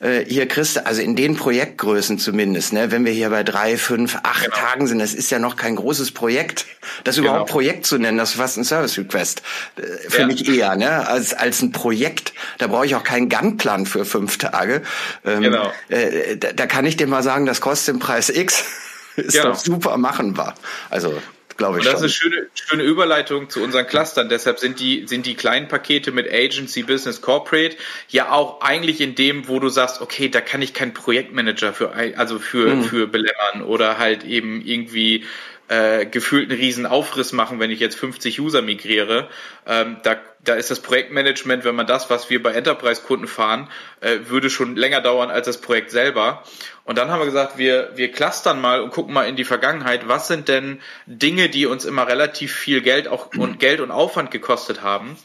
äh, 0.00 0.24
hier 0.26 0.46
kriegst 0.46 0.76
du, 0.76 0.86
also 0.86 1.00
in 1.00 1.16
den 1.16 1.36
Projektgrößen 1.36 2.18
zumindest, 2.18 2.72
ne, 2.72 2.90
wenn 2.90 3.04
wir 3.04 3.12
hier 3.12 3.30
bei 3.30 3.42
drei, 3.42 3.78
fünf, 3.78 4.18
acht 4.22 4.44
genau. 4.44 4.56
Tagen 4.56 4.86
sind, 4.86 4.98
das 4.98 5.14
ist 5.14 5.30
ja 5.30 5.38
noch 5.38 5.56
kein 5.56 5.76
großes 5.76 6.10
Projekt. 6.10 6.66
Das 7.04 7.16
genau. 7.16 7.30
überhaupt 7.30 7.50
Projekt 7.50 7.86
zu 7.86 7.98
nennen, 7.98 8.18
das 8.18 8.30
ist 8.30 8.36
fast 8.36 8.58
ein 8.58 8.64
Service 8.64 8.98
Request. 8.98 9.42
Äh, 9.76 10.10
für 10.10 10.20
ja. 10.22 10.26
mich 10.26 10.48
eher, 10.48 10.76
ne, 10.76 11.08
als, 11.08 11.32
als 11.32 11.62
ein 11.62 11.72
Projekt. 11.72 12.34
Da 12.58 12.66
brauche 12.66 12.86
ich 12.86 12.94
auch 12.94 13.04
keinen 13.04 13.28
Gangplan 13.28 13.86
für 13.86 14.04
fünf 14.04 14.38
Tage. 14.38 14.82
Ähm, 15.24 15.42
genau. 15.42 15.72
Äh, 15.88 16.36
da, 16.36 16.52
da 16.52 16.66
kann 16.66 16.84
ich 16.84 16.96
dir 16.96 17.06
mal 17.06 17.22
sagen, 17.22 17.46
das 17.46 17.60
kostet 17.60 17.94
den 17.94 18.00
Preis 18.00 18.28
X. 18.28 18.64
ist 19.16 19.32
genau. 19.32 19.50
doch 19.50 19.56
super 19.56 19.96
machenbar. 19.96 20.54
Also 20.90 21.14
glaube 21.56 21.78
ich. 21.78 21.86
Und 21.86 21.92
das 21.92 22.00
schon. 22.00 22.08
ist 22.08 22.22
eine 22.22 22.32
schöne, 22.32 22.46
schöne 22.54 22.82
Überleitung 22.82 23.50
zu 23.50 23.62
unseren 23.62 23.86
Clustern. 23.86 24.28
Deshalb 24.28 24.58
sind 24.58 24.80
die, 24.80 25.06
sind 25.06 25.26
die 25.26 25.34
kleinen 25.34 25.68
Pakete 25.68 26.12
mit 26.12 26.30
Agency, 26.30 26.82
Business, 26.82 27.20
Corporate 27.20 27.76
ja 28.08 28.32
auch 28.32 28.60
eigentlich 28.60 29.00
in 29.00 29.14
dem, 29.14 29.48
wo 29.48 29.58
du 29.58 29.68
sagst, 29.68 30.00
okay, 30.00 30.28
da 30.28 30.40
kann 30.40 30.62
ich 30.62 30.74
keinen 30.74 30.94
Projektmanager 30.94 31.72
für, 31.72 31.92
also 32.16 32.38
für, 32.38 32.74
mhm. 32.74 32.84
für 32.84 33.06
belämmern 33.06 33.62
oder 33.64 33.98
halt 33.98 34.24
eben 34.24 34.64
irgendwie 34.64 35.24
äh, 35.68 36.06
gefühlt 36.06 36.50
einen 36.50 36.60
riesen 36.60 36.86
Aufriss 36.86 37.32
machen, 37.32 37.58
wenn 37.58 37.70
ich 37.70 37.80
jetzt 37.80 37.96
50 37.96 38.40
User 38.40 38.62
migriere. 38.62 39.28
Ähm, 39.66 39.96
da, 40.02 40.16
da 40.44 40.54
ist 40.54 40.70
das 40.70 40.80
Projektmanagement, 40.80 41.64
wenn 41.64 41.74
man 41.74 41.86
das, 41.86 42.08
was 42.08 42.30
wir 42.30 42.42
bei 42.42 42.52
Enterprise-Kunden 42.52 43.26
fahren, 43.26 43.68
äh, 44.00 44.18
würde 44.26 44.48
schon 44.48 44.76
länger 44.76 45.00
dauern 45.00 45.30
als 45.30 45.46
das 45.46 45.60
Projekt 45.60 45.90
selber. 45.90 46.44
Und 46.84 46.98
dann 46.98 47.10
haben 47.10 47.20
wir 47.20 47.26
gesagt, 47.26 47.58
wir, 47.58 47.90
wir 47.96 48.12
clustern 48.12 48.60
mal 48.60 48.80
und 48.80 48.90
gucken 48.90 49.12
mal 49.12 49.28
in 49.28 49.36
die 49.36 49.44
Vergangenheit, 49.44 50.08
was 50.08 50.28
sind 50.28 50.48
denn 50.48 50.80
Dinge, 51.06 51.48
die 51.48 51.66
uns 51.66 51.84
immer 51.84 52.06
relativ 52.06 52.54
viel 52.54 52.80
Geld 52.80 53.08
auch 53.08 53.34
und 53.34 53.58
Geld 53.58 53.80
und 53.80 53.90
Aufwand 53.90 54.30
gekostet 54.30 54.82
haben. 54.82 55.16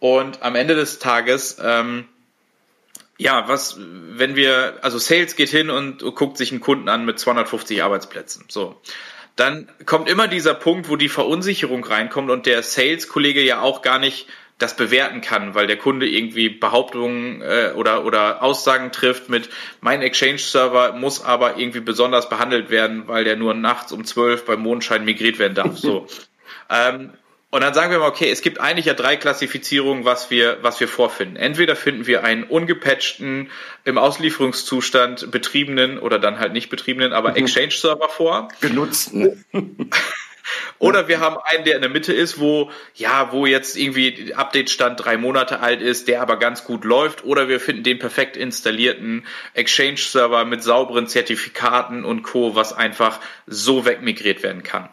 Und 0.00 0.42
am 0.42 0.54
Ende 0.54 0.74
des 0.74 0.98
Tages 0.98 1.56
ähm, 1.62 2.06
ja, 3.20 3.48
was, 3.48 3.76
wenn 3.78 4.36
wir, 4.36 4.78
also 4.82 4.96
Sales 4.98 5.34
geht 5.34 5.48
hin 5.48 5.70
und 5.70 6.02
guckt 6.14 6.38
sich 6.38 6.52
einen 6.52 6.60
Kunden 6.60 6.88
an 6.88 7.04
mit 7.04 7.18
250 7.18 7.82
Arbeitsplätzen. 7.82 8.44
So 8.48 8.80
dann 9.38 9.68
kommt 9.86 10.08
immer 10.08 10.26
dieser 10.26 10.54
Punkt, 10.54 10.88
wo 10.88 10.96
die 10.96 11.08
Verunsicherung 11.08 11.84
reinkommt 11.84 12.30
und 12.30 12.46
der 12.46 12.62
Sales-Kollege 12.62 13.42
ja 13.42 13.60
auch 13.60 13.82
gar 13.82 13.98
nicht 13.98 14.26
das 14.58 14.74
bewerten 14.74 15.20
kann, 15.20 15.54
weil 15.54 15.68
der 15.68 15.76
Kunde 15.76 16.08
irgendwie 16.08 16.48
Behauptungen 16.48 17.40
äh, 17.42 17.72
oder, 17.76 18.04
oder 18.04 18.42
Aussagen 18.42 18.90
trifft 18.90 19.28
mit, 19.28 19.48
mein 19.80 20.02
Exchange-Server 20.02 20.94
muss 20.94 21.24
aber 21.24 21.58
irgendwie 21.58 21.80
besonders 21.80 22.28
behandelt 22.28 22.68
werden, 22.68 23.06
weil 23.06 23.22
der 23.22 23.36
nur 23.36 23.54
nachts 23.54 23.92
um 23.92 24.04
zwölf 24.04 24.44
beim 24.44 24.60
Mondschein 24.60 25.04
migriert 25.04 25.38
werden 25.38 25.54
darf. 25.54 25.78
So. 25.78 26.08
ähm, 26.70 27.12
und 27.50 27.62
dann 27.62 27.72
sagen 27.72 27.90
wir 27.90 27.98
mal, 27.98 28.08
okay, 28.08 28.30
es 28.30 28.42
gibt 28.42 28.60
eigentlich 28.60 28.86
ja 28.86 28.94
drei 28.94 29.16
Klassifizierungen, 29.16 30.04
was 30.04 30.30
wir, 30.30 30.58
was 30.62 30.80
wir 30.80 30.88
vorfinden. 30.88 31.36
Entweder 31.36 31.76
finden 31.76 32.06
wir 32.06 32.22
einen 32.22 32.44
ungepatchten, 32.44 33.50
im 33.84 33.96
Auslieferungszustand 33.96 35.30
betriebenen 35.30 35.98
oder 35.98 36.18
dann 36.18 36.38
halt 36.38 36.52
nicht 36.52 36.68
betriebenen, 36.68 37.14
aber 37.14 37.30
mhm. 37.30 37.36
Exchange-Server 37.36 38.08
vor. 38.10 38.48
Genutzten. 38.60 39.44
Oder 40.78 41.08
wir 41.08 41.20
haben 41.20 41.36
einen, 41.44 41.64
der 41.64 41.76
in 41.76 41.82
der 41.82 41.90
Mitte 41.90 42.12
ist, 42.12 42.38
wo, 42.38 42.70
ja, 42.94 43.32
wo 43.32 43.46
jetzt 43.46 43.76
irgendwie 43.76 44.32
Update-Stand 44.34 45.04
drei 45.04 45.16
Monate 45.16 45.60
alt 45.60 45.82
ist, 45.82 46.08
der 46.08 46.22
aber 46.22 46.38
ganz 46.38 46.64
gut 46.64 46.84
läuft. 46.84 47.24
Oder 47.24 47.48
wir 47.48 47.60
finden 47.60 47.82
den 47.82 47.98
perfekt 47.98 48.36
installierten 48.36 49.26
Exchange-Server 49.54 50.44
mit 50.44 50.62
sauberen 50.62 51.06
Zertifikaten 51.06 52.04
und 52.04 52.22
Co., 52.22 52.54
was 52.54 52.72
einfach 52.72 53.20
so 53.46 53.84
wegmigriert 53.84 54.42
werden 54.42 54.62
kann. 54.62 54.88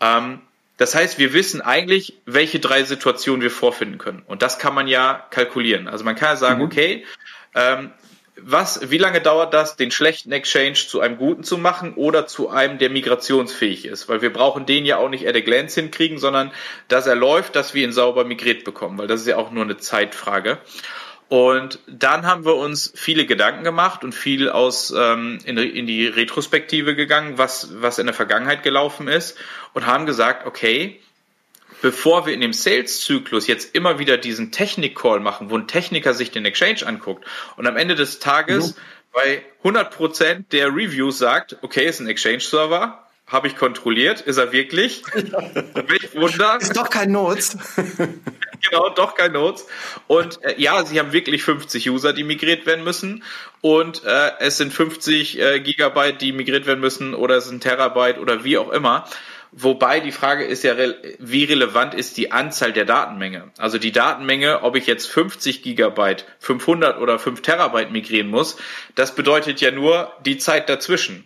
Ähm, 0.00 0.40
das 0.76 0.94
heißt, 0.94 1.18
wir 1.18 1.32
wissen 1.32 1.60
eigentlich, 1.60 2.14
welche 2.26 2.60
drei 2.60 2.84
Situationen 2.84 3.40
wir 3.40 3.50
vorfinden 3.50 3.98
können. 3.98 4.22
Und 4.26 4.42
das 4.42 4.58
kann 4.58 4.74
man 4.74 4.88
ja 4.88 5.26
kalkulieren. 5.30 5.88
Also 5.88 6.04
man 6.04 6.16
kann 6.16 6.30
ja 6.30 6.36
sagen, 6.36 6.60
mhm. 6.60 6.66
okay, 6.66 7.06
ähm, 7.54 7.92
was, 8.38 8.90
wie 8.90 8.98
lange 8.98 9.22
dauert 9.22 9.54
das, 9.54 9.76
den 9.76 9.90
schlechten 9.90 10.30
Exchange 10.30 10.74
zu 10.74 11.00
einem 11.00 11.16
guten 11.16 11.42
zu 11.42 11.56
machen 11.56 11.94
oder 11.94 12.26
zu 12.26 12.50
einem, 12.50 12.76
der 12.78 12.90
migrationsfähig 12.90 13.86
ist? 13.86 14.08
Weil 14.10 14.20
wir 14.20 14.30
brauchen 14.30 14.66
den 14.66 14.84
ja 14.84 14.98
auch 14.98 15.08
nicht 15.08 15.26
at 15.26 15.34
a 15.34 15.40
glance 15.40 15.80
hinkriegen, 15.80 16.18
sondern 16.18 16.52
dass 16.88 17.06
er 17.06 17.14
läuft, 17.14 17.56
dass 17.56 17.72
wir 17.72 17.82
ihn 17.82 17.92
sauber 17.92 18.24
migriert 18.24 18.64
bekommen, 18.64 18.98
weil 18.98 19.06
das 19.06 19.22
ist 19.22 19.26
ja 19.26 19.38
auch 19.38 19.50
nur 19.50 19.64
eine 19.64 19.78
Zeitfrage. 19.78 20.58
Und 21.28 21.80
dann 21.88 22.24
haben 22.24 22.44
wir 22.44 22.54
uns 22.54 22.92
viele 22.94 23.26
Gedanken 23.26 23.64
gemacht 23.64 24.04
und 24.04 24.14
viel 24.14 24.48
aus 24.48 24.94
ähm, 24.96 25.38
in, 25.44 25.58
in 25.58 25.86
die 25.86 26.06
Retrospektive 26.06 26.94
gegangen, 26.94 27.36
was, 27.36 27.68
was 27.80 27.98
in 27.98 28.06
der 28.06 28.14
Vergangenheit 28.14 28.62
gelaufen 28.62 29.08
ist 29.08 29.36
und 29.74 29.86
haben 29.86 30.06
gesagt, 30.06 30.46
okay, 30.46 31.00
bevor 31.82 32.26
wir 32.26 32.32
in 32.32 32.40
dem 32.40 32.52
Sales-Zyklus 32.52 33.48
jetzt 33.48 33.74
immer 33.74 33.98
wieder 33.98 34.18
diesen 34.18 34.52
Technik-Call 34.52 35.18
machen, 35.18 35.50
wo 35.50 35.58
ein 35.58 35.66
Techniker 35.66 36.14
sich 36.14 36.30
den 36.30 36.44
Exchange 36.44 36.86
anguckt 36.86 37.24
und 37.56 37.66
am 37.66 37.76
Ende 37.76 37.96
des 37.96 38.20
Tages 38.20 38.76
mhm. 38.76 38.80
bei 39.12 39.42
100% 39.64 40.44
der 40.52 40.68
Reviews 40.68 41.18
sagt, 41.18 41.56
okay, 41.62 41.88
ist 41.88 41.98
ein 41.98 42.06
Exchange-Server, 42.06 43.02
habe 43.26 43.48
ich 43.48 43.56
kontrolliert, 43.56 44.20
ist 44.20 44.36
er 44.36 44.52
wirklich? 44.52 45.02
Welch 45.14 46.14
Wunder. 46.14 46.58
Ist 46.60 46.76
doch 46.76 46.88
kein 46.88 47.10
Notes. 47.10 47.58
genau, 48.68 48.88
doch 48.90 49.14
kein 49.14 49.32
Notes. 49.32 49.66
Und 50.06 50.42
äh, 50.44 50.54
ja, 50.58 50.84
sie 50.84 50.98
haben 50.98 51.12
wirklich 51.12 51.42
50 51.42 51.90
User, 51.90 52.12
die 52.12 52.24
migriert 52.24 52.66
werden 52.66 52.84
müssen. 52.84 53.22
Und 53.60 54.04
äh, 54.04 54.32
es 54.40 54.58
sind 54.58 54.72
50 54.72 55.40
äh, 55.40 55.60
Gigabyte, 55.60 56.20
die 56.20 56.32
migriert 56.32 56.66
werden 56.66 56.80
müssen, 56.80 57.14
oder 57.14 57.36
es 57.36 57.46
sind 57.46 57.62
Terabyte 57.62 58.18
oder 58.18 58.44
wie 58.44 58.58
auch 58.58 58.70
immer. 58.70 59.06
Wobei 59.52 60.00
die 60.00 60.12
Frage 60.12 60.44
ist 60.44 60.64
ja, 60.64 60.74
wie 61.18 61.44
relevant 61.44 61.94
ist 61.94 62.18
die 62.18 62.30
Anzahl 62.30 62.74
der 62.74 62.84
Datenmenge? 62.84 63.52
Also 63.56 63.78
die 63.78 63.92
Datenmenge, 63.92 64.62
ob 64.62 64.76
ich 64.76 64.86
jetzt 64.86 65.06
50 65.06 65.62
Gigabyte, 65.62 66.26
500 66.40 66.98
oder 67.00 67.18
5 67.18 67.40
Terabyte 67.40 67.90
migrieren 67.90 68.28
muss, 68.28 68.58
das 68.96 69.14
bedeutet 69.14 69.62
ja 69.62 69.70
nur 69.70 70.12
die 70.26 70.36
Zeit 70.36 70.68
dazwischen. 70.68 71.24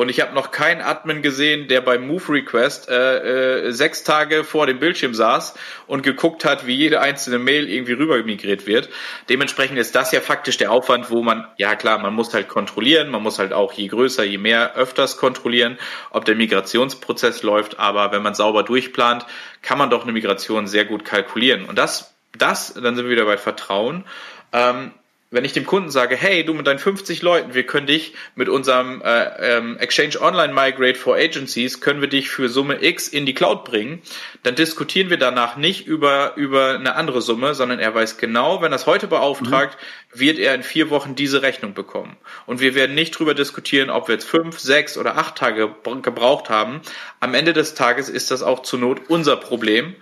Und 0.00 0.08
ich 0.08 0.22
habe 0.22 0.34
noch 0.34 0.50
keinen 0.50 0.80
Admin 0.80 1.20
gesehen, 1.20 1.68
der 1.68 1.82
beim 1.82 2.06
Move 2.06 2.32
Request 2.32 2.88
äh, 2.88 3.66
äh, 3.66 3.70
sechs 3.70 4.02
Tage 4.02 4.44
vor 4.44 4.66
dem 4.66 4.78
Bildschirm 4.78 5.12
saß 5.12 5.52
und 5.86 6.02
geguckt 6.02 6.46
hat, 6.46 6.66
wie 6.66 6.74
jede 6.74 7.02
einzelne 7.02 7.38
Mail 7.38 7.68
irgendwie 7.68 7.92
rüber 7.92 8.16
migriert 8.22 8.66
wird. 8.66 8.88
Dementsprechend 9.28 9.76
ist 9.76 9.94
das 9.94 10.10
ja 10.10 10.22
faktisch 10.22 10.56
der 10.56 10.72
Aufwand, 10.72 11.10
wo 11.10 11.22
man, 11.22 11.46
ja 11.58 11.74
klar, 11.74 11.98
man 11.98 12.14
muss 12.14 12.32
halt 12.32 12.48
kontrollieren, 12.48 13.10
man 13.10 13.22
muss 13.22 13.38
halt 13.38 13.52
auch 13.52 13.74
je 13.74 13.88
größer, 13.88 14.24
je 14.24 14.38
mehr 14.38 14.74
öfters 14.74 15.18
kontrollieren, 15.18 15.76
ob 16.08 16.24
der 16.24 16.34
Migrationsprozess 16.34 17.42
läuft. 17.42 17.78
Aber 17.78 18.10
wenn 18.10 18.22
man 18.22 18.32
sauber 18.32 18.62
durchplant, 18.62 19.26
kann 19.60 19.76
man 19.76 19.90
doch 19.90 20.04
eine 20.04 20.12
Migration 20.12 20.66
sehr 20.66 20.86
gut 20.86 21.04
kalkulieren. 21.04 21.66
Und 21.66 21.76
das, 21.76 22.14
das, 22.38 22.72
dann 22.72 22.96
sind 22.96 23.04
wir 23.04 23.12
wieder 23.12 23.26
bei 23.26 23.36
Vertrauen. 23.36 24.06
Ähm, 24.54 24.92
wenn 25.30 25.44
ich 25.44 25.52
dem 25.52 25.64
Kunden 25.64 25.90
sage, 25.90 26.16
hey, 26.16 26.44
du 26.44 26.54
mit 26.54 26.66
deinen 26.66 26.80
50 26.80 27.22
Leuten, 27.22 27.54
wir 27.54 27.64
können 27.64 27.86
dich 27.86 28.14
mit 28.34 28.48
unserem 28.48 29.00
äh, 29.02 29.56
ähm, 29.56 29.78
Exchange 29.78 30.20
Online 30.20 30.52
Migrate 30.52 30.98
for 30.98 31.14
Agencies, 31.14 31.80
können 31.80 32.00
wir 32.00 32.08
dich 32.08 32.28
für 32.28 32.48
Summe 32.48 32.82
X 32.82 33.06
in 33.06 33.26
die 33.26 33.34
Cloud 33.34 33.64
bringen, 33.64 34.02
dann 34.42 34.56
diskutieren 34.56 35.08
wir 35.08 35.18
danach 35.18 35.56
nicht 35.56 35.86
über, 35.86 36.32
über 36.34 36.74
eine 36.74 36.96
andere 36.96 37.22
Summe, 37.22 37.54
sondern 37.54 37.78
er 37.78 37.94
weiß 37.94 38.18
genau, 38.18 38.60
wenn 38.60 38.72
er 38.72 38.76
es 38.76 38.86
heute 38.86 39.06
beauftragt, 39.06 39.78
mhm. 40.12 40.20
wird 40.20 40.38
er 40.40 40.54
in 40.56 40.64
vier 40.64 40.90
Wochen 40.90 41.14
diese 41.14 41.42
Rechnung 41.42 41.74
bekommen. 41.74 42.16
Und 42.46 42.58
wir 42.60 42.74
werden 42.74 42.96
nicht 42.96 43.12
drüber 43.12 43.34
diskutieren, 43.34 43.88
ob 43.88 44.08
wir 44.08 44.14
jetzt 44.14 44.28
fünf, 44.28 44.58
sechs 44.58 44.98
oder 44.98 45.16
acht 45.16 45.36
Tage 45.36 45.72
gebraucht 46.02 46.50
haben. 46.50 46.80
Am 47.20 47.34
Ende 47.34 47.52
des 47.52 47.74
Tages 47.74 48.08
ist 48.08 48.32
das 48.32 48.42
auch 48.42 48.62
zur 48.62 48.80
Not 48.80 49.02
unser 49.08 49.36
Problem. 49.36 49.94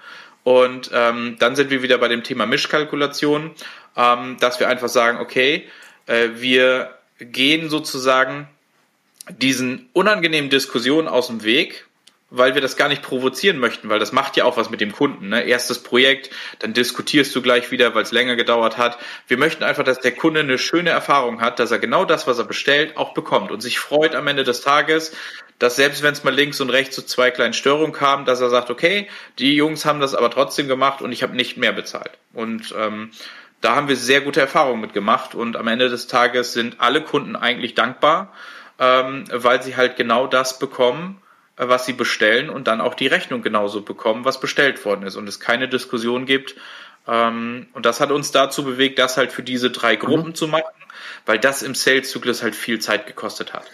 Und 0.48 0.90
ähm, 0.94 1.37
dann 1.38 1.56
sind 1.56 1.70
wir 1.70 1.82
wieder 1.82 1.98
bei 1.98 2.08
dem 2.08 2.22
Thema 2.22 2.46
Mischkalkulation 2.46 3.54
ähm, 3.98 4.37
dass 4.38 4.61
wir 4.61 4.68
einfach 4.68 4.88
sagen, 4.88 5.18
okay, 5.18 5.68
äh, 6.06 6.28
wir 6.37 6.94
gehen 7.18 7.68
sozusagen 7.68 8.48
diesen 9.28 9.90
unangenehmen 9.92 10.48
Diskussionen 10.48 11.08
aus 11.08 11.26
dem 11.26 11.42
Weg, 11.42 11.87
weil 12.30 12.54
wir 12.54 12.62
das 12.62 12.76
gar 12.76 12.88
nicht 12.88 13.02
provozieren 13.02 13.58
möchten, 13.58 13.88
weil 13.88 13.98
das 13.98 14.12
macht 14.12 14.37
ja 14.37 14.44
auch 14.44 14.56
was 14.56 14.70
mit 14.70 14.80
dem 14.80 14.92
Kunden. 14.92 15.30
Ne? 15.30 15.42
Erstes 15.42 15.82
Projekt, 15.82 16.30
dann 16.61 16.74
diskutierst 16.74 17.34
du 17.34 17.42
gleich 17.42 17.70
wieder, 17.70 17.94
weil 17.94 18.02
es 18.02 18.12
länger 18.12 18.37
gedauert 18.37 18.78
hat. 18.78 18.98
Wir 19.26 19.37
möchten 19.37 19.64
einfach, 19.64 19.84
dass 19.84 20.00
der 20.00 20.12
Kunde 20.12 20.40
eine 20.40 20.58
schöne 20.58 20.90
Erfahrung 20.90 21.40
hat, 21.40 21.58
dass 21.58 21.70
er 21.70 21.78
genau 21.78 22.04
das, 22.04 22.26
was 22.26 22.38
er 22.38 22.44
bestellt, 22.44 22.96
auch 22.96 23.14
bekommt 23.14 23.50
und 23.50 23.62
sich 23.62 23.78
freut 23.78 24.14
am 24.14 24.26
Ende 24.28 24.44
des 24.44 24.61
Tages, 24.61 25.12
dass 25.58 25.76
selbst 25.76 26.02
wenn 26.02 26.12
es 26.12 26.24
mal 26.24 26.34
links 26.34 26.60
und 26.60 26.70
rechts 26.70 26.94
zu 26.94 27.02
zwei 27.02 27.30
kleinen 27.30 27.52
Störungen 27.52 27.92
kam, 27.92 28.24
dass 28.24 28.40
er 28.40 28.50
sagt, 28.50 28.70
okay, 28.70 29.08
die 29.38 29.54
Jungs 29.54 29.84
haben 29.84 30.00
das 30.00 30.14
aber 30.14 30.30
trotzdem 30.30 30.68
gemacht 30.68 31.02
und 31.02 31.12
ich 31.12 31.22
habe 31.22 31.34
nicht 31.34 31.56
mehr 31.56 31.72
bezahlt. 31.72 32.12
Und 32.32 32.74
ähm, 32.76 33.10
da 33.60 33.74
haben 33.74 33.88
wir 33.88 33.96
sehr 33.96 34.20
gute 34.20 34.40
Erfahrungen 34.40 34.80
mitgemacht 34.80 35.34
und 35.34 35.56
am 35.56 35.66
Ende 35.66 35.88
des 35.88 36.06
Tages 36.06 36.52
sind 36.52 36.76
alle 36.78 37.02
Kunden 37.02 37.34
eigentlich 37.34 37.74
dankbar, 37.74 38.32
ähm, 38.78 39.24
weil 39.32 39.62
sie 39.62 39.76
halt 39.76 39.96
genau 39.96 40.28
das 40.28 40.60
bekommen, 40.60 41.20
äh, 41.56 41.68
was 41.68 41.86
sie 41.86 41.92
bestellen 41.92 42.50
und 42.50 42.68
dann 42.68 42.80
auch 42.80 42.94
die 42.94 43.08
Rechnung 43.08 43.42
genauso 43.42 43.82
bekommen, 43.82 44.24
was 44.24 44.38
bestellt 44.38 44.84
worden 44.84 45.04
ist 45.06 45.16
und 45.16 45.28
es 45.28 45.40
keine 45.40 45.68
Diskussion 45.68 46.24
gibt. 46.24 46.54
Ähm, 47.08 47.66
und 47.72 47.84
das 47.84 48.00
hat 48.00 48.12
uns 48.12 48.30
dazu 48.30 48.64
bewegt, 48.64 49.00
das 49.00 49.16
halt 49.16 49.32
für 49.32 49.42
diese 49.42 49.70
drei 49.70 49.96
mhm. 49.96 50.00
Gruppen 50.00 50.28
mhm. 50.28 50.34
zu 50.36 50.46
machen, 50.46 50.74
weil 51.26 51.40
das 51.40 51.62
im 51.62 51.74
Sales-Zyklus 51.74 52.44
halt 52.44 52.54
viel 52.54 52.78
Zeit 52.78 53.08
gekostet 53.08 53.54
hat. 53.54 53.64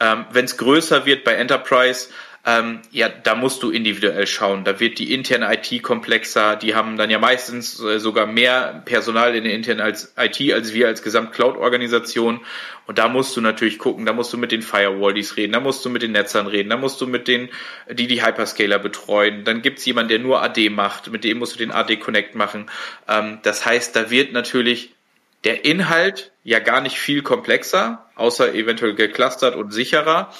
Ähm, 0.00 0.24
Wenn 0.32 0.46
es 0.46 0.56
größer 0.56 1.06
wird 1.06 1.24
bei 1.24 1.34
Enterprise, 1.34 2.08
ähm, 2.46 2.80
ja, 2.90 3.10
da 3.10 3.34
musst 3.34 3.62
du 3.62 3.70
individuell 3.70 4.26
schauen. 4.26 4.64
Da 4.64 4.80
wird 4.80 4.98
die 4.98 5.12
interne 5.12 5.52
IT 5.54 5.82
komplexer. 5.82 6.56
Die 6.56 6.74
haben 6.74 6.96
dann 6.96 7.10
ja 7.10 7.18
meistens 7.18 7.78
äh, 7.82 8.00
sogar 8.00 8.24
mehr 8.26 8.82
Personal 8.86 9.36
in 9.36 9.44
der 9.44 9.52
internen 9.52 9.82
als 9.82 10.14
IT 10.16 10.52
als 10.52 10.72
wir 10.72 10.86
als 10.86 11.02
Gesamt-Cloud-Organisation. 11.02 12.40
Und 12.86 12.98
da 12.98 13.08
musst 13.08 13.36
du 13.36 13.42
natürlich 13.42 13.78
gucken, 13.78 14.06
da 14.06 14.14
musst 14.14 14.32
du 14.32 14.38
mit 14.38 14.52
den 14.52 14.62
Firewallies 14.62 15.36
reden, 15.36 15.52
da 15.52 15.60
musst 15.60 15.84
du 15.84 15.90
mit 15.90 16.00
den 16.00 16.12
Netzern 16.12 16.46
reden, 16.46 16.70
da 16.70 16.78
musst 16.78 17.00
du 17.02 17.06
mit 17.06 17.28
den, 17.28 17.50
die 17.90 18.06
die 18.06 18.24
Hyperscaler 18.24 18.78
betreuen. 18.78 19.44
Dann 19.44 19.60
gibt's 19.60 19.84
jemanden, 19.84 20.08
der 20.08 20.18
nur 20.20 20.42
AD 20.42 20.70
macht, 20.70 21.12
mit 21.12 21.24
dem 21.24 21.38
musst 21.38 21.54
du 21.54 21.58
den 21.58 21.70
AD 21.70 21.98
Connect 21.98 22.34
machen. 22.36 22.70
Ähm, 23.06 23.38
das 23.42 23.66
heißt, 23.66 23.94
da 23.94 24.10
wird 24.10 24.32
natürlich 24.32 24.94
der 25.44 25.64
Inhalt 25.64 26.32
ja 26.44 26.58
gar 26.58 26.80
nicht 26.80 26.98
viel 26.98 27.22
komplexer, 27.22 28.06
außer 28.14 28.54
eventuell 28.54 28.94
geclustert 28.94 29.56
und 29.56 29.72
sicherer. 29.72 30.32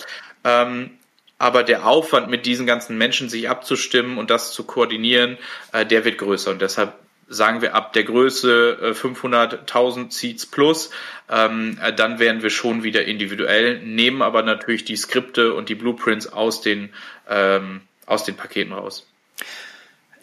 Ähm, 0.45 0.91
aber 1.39 1.63
der 1.63 1.87
Aufwand 1.87 2.29
mit 2.29 2.45
diesen 2.45 2.67
ganzen 2.67 2.99
Menschen 2.99 3.31
sich 3.31 3.49
abzustimmen 3.49 4.19
und 4.19 4.31
das 4.31 4.53
zu 4.53 4.65
koordinieren, 4.65 5.39
äh, 5.73 5.87
der 5.87 6.05
wird 6.05 6.19
größer 6.19 6.51
und 6.51 6.61
deshalb 6.61 6.95
sagen 7.31 7.63
wir 7.63 7.75
ab 7.75 7.93
der 7.93 8.05
Größe 8.05 8.79
äh, 8.83 8.91
500.000 8.91 10.13
Seats 10.13 10.47
plus, 10.47 10.91
ähm, 11.31 11.79
äh, 11.81 11.95
dann 11.95 12.19
wären 12.19 12.43
wir 12.43 12.51
schon 12.51 12.83
wieder 12.83 13.05
individuell, 13.05 13.79
nehmen 13.81 14.21
aber 14.21 14.43
natürlich 14.43 14.85
die 14.85 14.97
Skripte 14.97 15.55
und 15.55 15.69
die 15.69 15.77
Blueprints 15.77 16.27
aus 16.31 16.61
den, 16.61 16.91
ähm, 17.29 17.83
aus 18.05 18.25
den 18.25 18.37
Paketen 18.37 18.73
raus. 18.73 19.07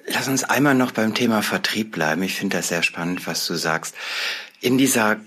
Lass 0.06 0.28
uns 0.28 0.44
einmal 0.44 0.76
noch 0.76 0.92
beim 0.92 1.16
Thema 1.16 1.42
Vertrieb 1.42 1.92
bleiben. 1.92 2.24
Ich 2.24 2.36
finde 2.36 2.58
das 2.58 2.70
sehr 2.70 2.84
spannend, 2.84 3.26
was 3.26 3.46
du 3.48 3.56
sagst. 3.56 3.96
In 4.60 4.78
dieser 4.78 5.18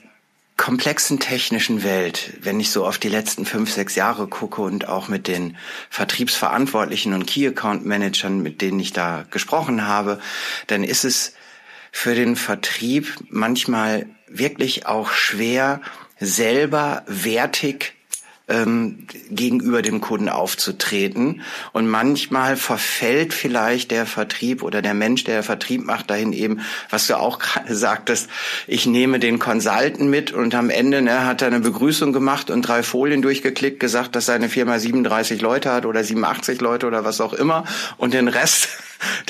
komplexen 0.57 1.21
technischen 1.21 1.83
Welt, 1.85 2.35
wenn 2.43 2.61
ich 2.61 2.71
so 2.71 2.85
auf 2.85 2.99
die 2.99 3.09
letzten 3.09 3.47
fünf, 3.47 3.73
sechs 3.73 3.95
Jahre 3.95 4.27
gucke 4.27 4.61
und 4.61 4.89
auch 4.89 5.09
mit 5.09 5.27
den 5.27 5.57
Vertriebsverantwortlichen 5.89 7.15
und 7.15 7.27
Key 7.27 7.47
Account 7.47 7.87
Managern, 7.87 8.43
mit 8.43 8.61
denen 8.61 8.79
ich 8.79 8.93
da 8.93 9.25
gesprochen 9.31 9.87
habe, 9.87 10.21
dann 10.67 10.85
ist 10.85 11.05
es 11.05 11.35
für 11.93 12.15
den 12.15 12.37
Vertrieb 12.37 13.15
manchmal 13.31 14.07
wirklich 14.29 14.87
auch 14.87 15.13
schwer, 15.13 15.81
selber 16.19 17.05
wertig 17.07 17.95
ähm, 18.51 19.07
gegenüber 19.31 19.83
dem 19.83 20.01
Kunden 20.01 20.29
aufzutreten. 20.29 21.43
Und 21.73 21.89
manchmal 21.89 22.57
verfällt 22.57 23.33
vielleicht 23.33 23.91
der 23.91 24.07
Vertrieb 24.07 24.63
oder 24.63 24.83
der 24.83 24.95
Mensch, 24.95 25.25
der 25.25 25.43
Vertrieb 25.43 25.85
macht, 25.85 26.11
dahin 26.11 26.33
eben, 26.33 26.61
was 26.91 27.07
du 27.07 27.19
auch 27.19 27.39
gerade 27.39 27.75
sagtest, 27.75 28.29
ich 28.67 28.87
nehme 28.87 29.19
den 29.19 29.39
Consultant 29.39 30.01
mit 30.01 30.33
und 30.33 30.55
am 30.55 30.71
Ende 30.71 31.01
ne, 31.03 31.25
hat 31.25 31.43
er 31.43 31.49
eine 31.49 31.61
Begrüßung 31.61 32.13
gemacht 32.13 32.51
und 32.51 32.63
drei 32.63 32.83
Folien 32.83 33.23
durchgeklickt, 33.23 33.81
gesagt, 33.81 34.17
dass 34.17 34.27
seine 34.27 34.49
Firma 34.49 34.79
37 34.79 35.41
Leute 35.41 35.73
hat 35.73 35.87
oder 35.87 36.03
87 36.03 36.61
Leute 36.61 36.87
oder 36.87 37.05
was 37.05 37.21
auch 37.21 37.33
immer 37.33 37.65
und 37.97 38.15
den 38.15 38.29
Rest 38.29 38.69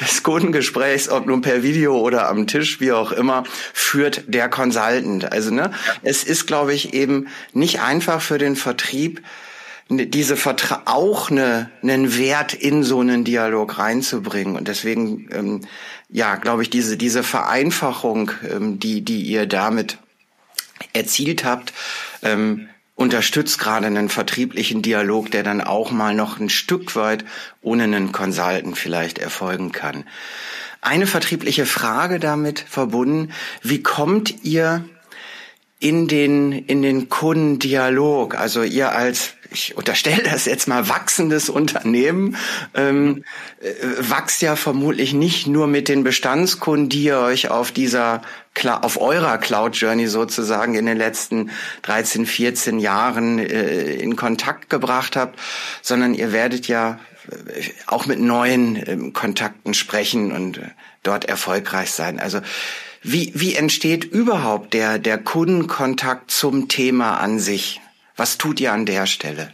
des 0.01 0.23
Kundengesprächs, 0.23 1.09
ob 1.09 1.27
nun 1.27 1.43
per 1.43 1.63
Video 1.63 1.99
oder 1.99 2.29
am 2.29 2.47
Tisch, 2.47 2.81
wie 2.81 2.93
auch 2.93 3.13
immer, 3.13 3.45
führt 3.73 4.25
der 4.27 4.49
Consultant. 4.49 5.33
Also 5.33 5.53
ne, 5.53 5.73
es 6.03 6.25
ist, 6.25 6.47
glaube 6.47 6.75
ich, 6.75 6.95
eben 6.95 7.29
nicht 7.53 7.81
einfach 7.81 8.21
für 8.21 8.39
den 8.39 8.57
Vertrieb, 8.57 9.23
ne, 9.89 10.07
diese 10.07 10.37
Vertra 10.37 10.83
auch 10.87 11.31
eine, 11.31 11.71
einen 11.83 12.17
Wert 12.17 12.55
in 12.55 12.83
so 12.83 13.01
einen 13.01 13.25
Dialog 13.25 13.79
reinzubringen. 13.79 14.57
Und 14.57 14.69
deswegen, 14.69 15.29
ähm, 15.33 15.61
ja, 16.09 16.37
glaube 16.37 16.63
ich, 16.63 16.71
diese, 16.71 16.97
diese 16.97 17.23
Vereinfachung, 17.23 18.33
ähm, 18.51 18.79
die, 18.79 19.03
die 19.03 19.23
ihr 19.23 19.47
damit 19.47 19.99
erzielt 20.93 21.45
habt, 21.45 21.73
ähm, 22.23 22.69
unterstützt 23.01 23.59
gerade 23.59 23.87
einen 23.87 24.11
vertrieblichen 24.11 24.83
Dialog, 24.83 25.31
der 25.31 25.43
dann 25.43 25.63
auch 25.63 25.91
mal 25.91 26.15
noch 26.15 26.39
ein 26.39 26.51
Stück 26.51 26.95
weit 26.97 27.25
ohne 27.63 27.85
einen 27.85 28.13
Consultant 28.13 28.77
vielleicht 28.77 29.19
erfolgen 29.19 29.73
kann. 29.73 30.05
Eine 30.83 31.07
vertriebliche 31.07 31.65
Frage 31.65 32.21
damit 32.21 32.61
verbunden, 32.61 33.33
wie 33.63 33.83
kommt 33.83 34.45
ihr 34.45 34.85
in 35.79 36.09
den, 36.09 36.53
in 36.53 36.83
den 36.83 37.09
Kundendialog? 37.09 38.35
Also 38.35 38.63
ihr 38.63 38.93
als 38.93 39.33
ich 39.51 39.77
unterstelle 39.77 40.23
das 40.23 40.45
jetzt 40.45 40.69
mal, 40.69 40.89
wachsendes 40.89 41.49
Unternehmen 41.49 42.37
ähm, 42.75 43.25
äh, 43.61 43.67
wächst 43.99 44.43
ja 44.43 44.57
vermutlich 44.57 45.13
nicht 45.13 45.47
nur 45.47 45.67
mit 45.67 45.89
den 45.89 46.05
Bestandskunden, 46.05 46.89
die 46.89 47.05
ihr 47.05 47.19
euch 47.19 47.51
auf 47.51 47.73
dieser 47.73 48.23
auf 48.65 49.01
eurer 49.01 49.39
Cloud 49.39 49.77
Journey 49.77 50.07
sozusagen 50.07 50.75
in 50.75 50.85
den 50.85 50.99
letzten 50.99 51.51
13, 51.83 52.27
14 52.27 52.79
Jahren 52.79 53.39
äh, 53.39 53.95
in 53.95 54.17
Kontakt 54.17 54.69
gebracht 54.71 55.17
habt, 55.17 55.39
sondern 55.83 56.15
ihr 56.15 56.33
werdet 56.33 56.69
ja 56.69 56.99
äh, 57.31 57.63
auch 57.87 58.07
mit 58.07 58.21
neuen 58.21 58.77
äh, 58.77 59.11
Kontakten 59.13 59.73
sprechen 59.75 60.33
und 60.33 60.59
äh, 60.59 60.63
dort 61.03 61.25
erfolgreich 61.25 61.93
sein. 61.93 62.19
Also 62.19 62.41
wie, 63.03 63.33
wie 63.35 63.55
entsteht 63.55 64.05
überhaupt 64.05 64.75
der, 64.75 64.99
der 64.99 65.17
Kundenkontakt 65.17 66.31
zum 66.31 66.69
Thema 66.69 67.19
an 67.19 67.39
sich? 67.39 67.81
Was 68.21 68.37
tut 68.37 68.61
ihr 68.61 68.71
an 68.71 68.85
der 68.85 69.07
Stelle? 69.07 69.51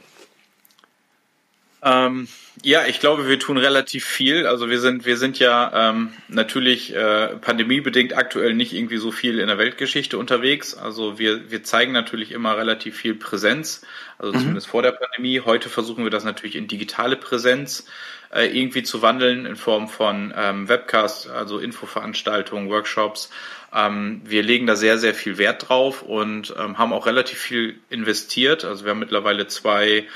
Ähm, 1.85 2.26
ja, 2.64 2.85
ich 2.85 2.98
glaube, 2.98 3.29
wir 3.29 3.38
tun 3.38 3.59
relativ 3.59 4.05
viel. 4.05 4.44
Also 4.44 4.68
wir 4.68 4.81
sind, 4.81 5.07
wir 5.07 5.16
sind 5.18 5.38
ja 5.38 5.90
ähm, 5.90 6.12
natürlich 6.26 6.92
äh, 6.92 7.37
pandemiebedingt 7.37 8.16
aktuell 8.16 8.55
nicht 8.55 8.72
irgendwie 8.72 8.96
so 8.96 9.12
viel 9.12 9.38
in 9.38 9.46
der 9.46 9.59
Weltgeschichte 9.59 10.18
unterwegs. 10.18 10.74
Also 10.74 11.16
wir, 11.16 11.48
wir 11.48 11.62
zeigen 11.62 11.92
natürlich 11.92 12.33
immer 12.33 12.57
relativ 12.57 12.96
viel 12.96 13.14
Präsenz, 13.14 13.83
also 14.18 14.33
mhm. 14.33 14.38
zumindest 14.40 14.66
vor 14.66 14.83
der 14.83 14.90
Pandemie. 14.90 15.42
Heute 15.42 15.68
versuchen 15.68 16.02
wir 16.02 16.11
das 16.11 16.24
natürlich 16.24 16.57
in 16.57 16.66
digitale 16.66 17.14
Präsenz 17.14 17.87
äh, 18.35 18.46
irgendwie 18.46 18.83
zu 18.83 19.00
wandeln 19.00 19.46
in 19.46 19.55
Form 19.55 19.88
von 19.88 20.35
ähm, 20.37 20.68
Webcasts, 20.68 21.29
also 21.29 21.61
Infoveranstaltungen, 21.61 22.68
Workshops. 22.68 23.31
Ähm, 23.77 24.23
wir 24.25 24.43
legen 24.43 24.67
da 24.67 24.75
sehr, 24.75 24.97
sehr 24.99 25.15
viel 25.15 25.37
Wert 25.37 25.69
drauf 25.69 26.03
und 26.03 26.55
ähm, 26.59 26.79
haben 26.79 26.95
auch 26.95 27.05
relativ 27.05 27.39
viel 27.39 27.79
investiert. 27.91 28.65
Also 28.65 28.85
wir 28.85 28.93
haben 28.93 28.99
mittlerweile 28.99 29.47
zwei 29.49 30.07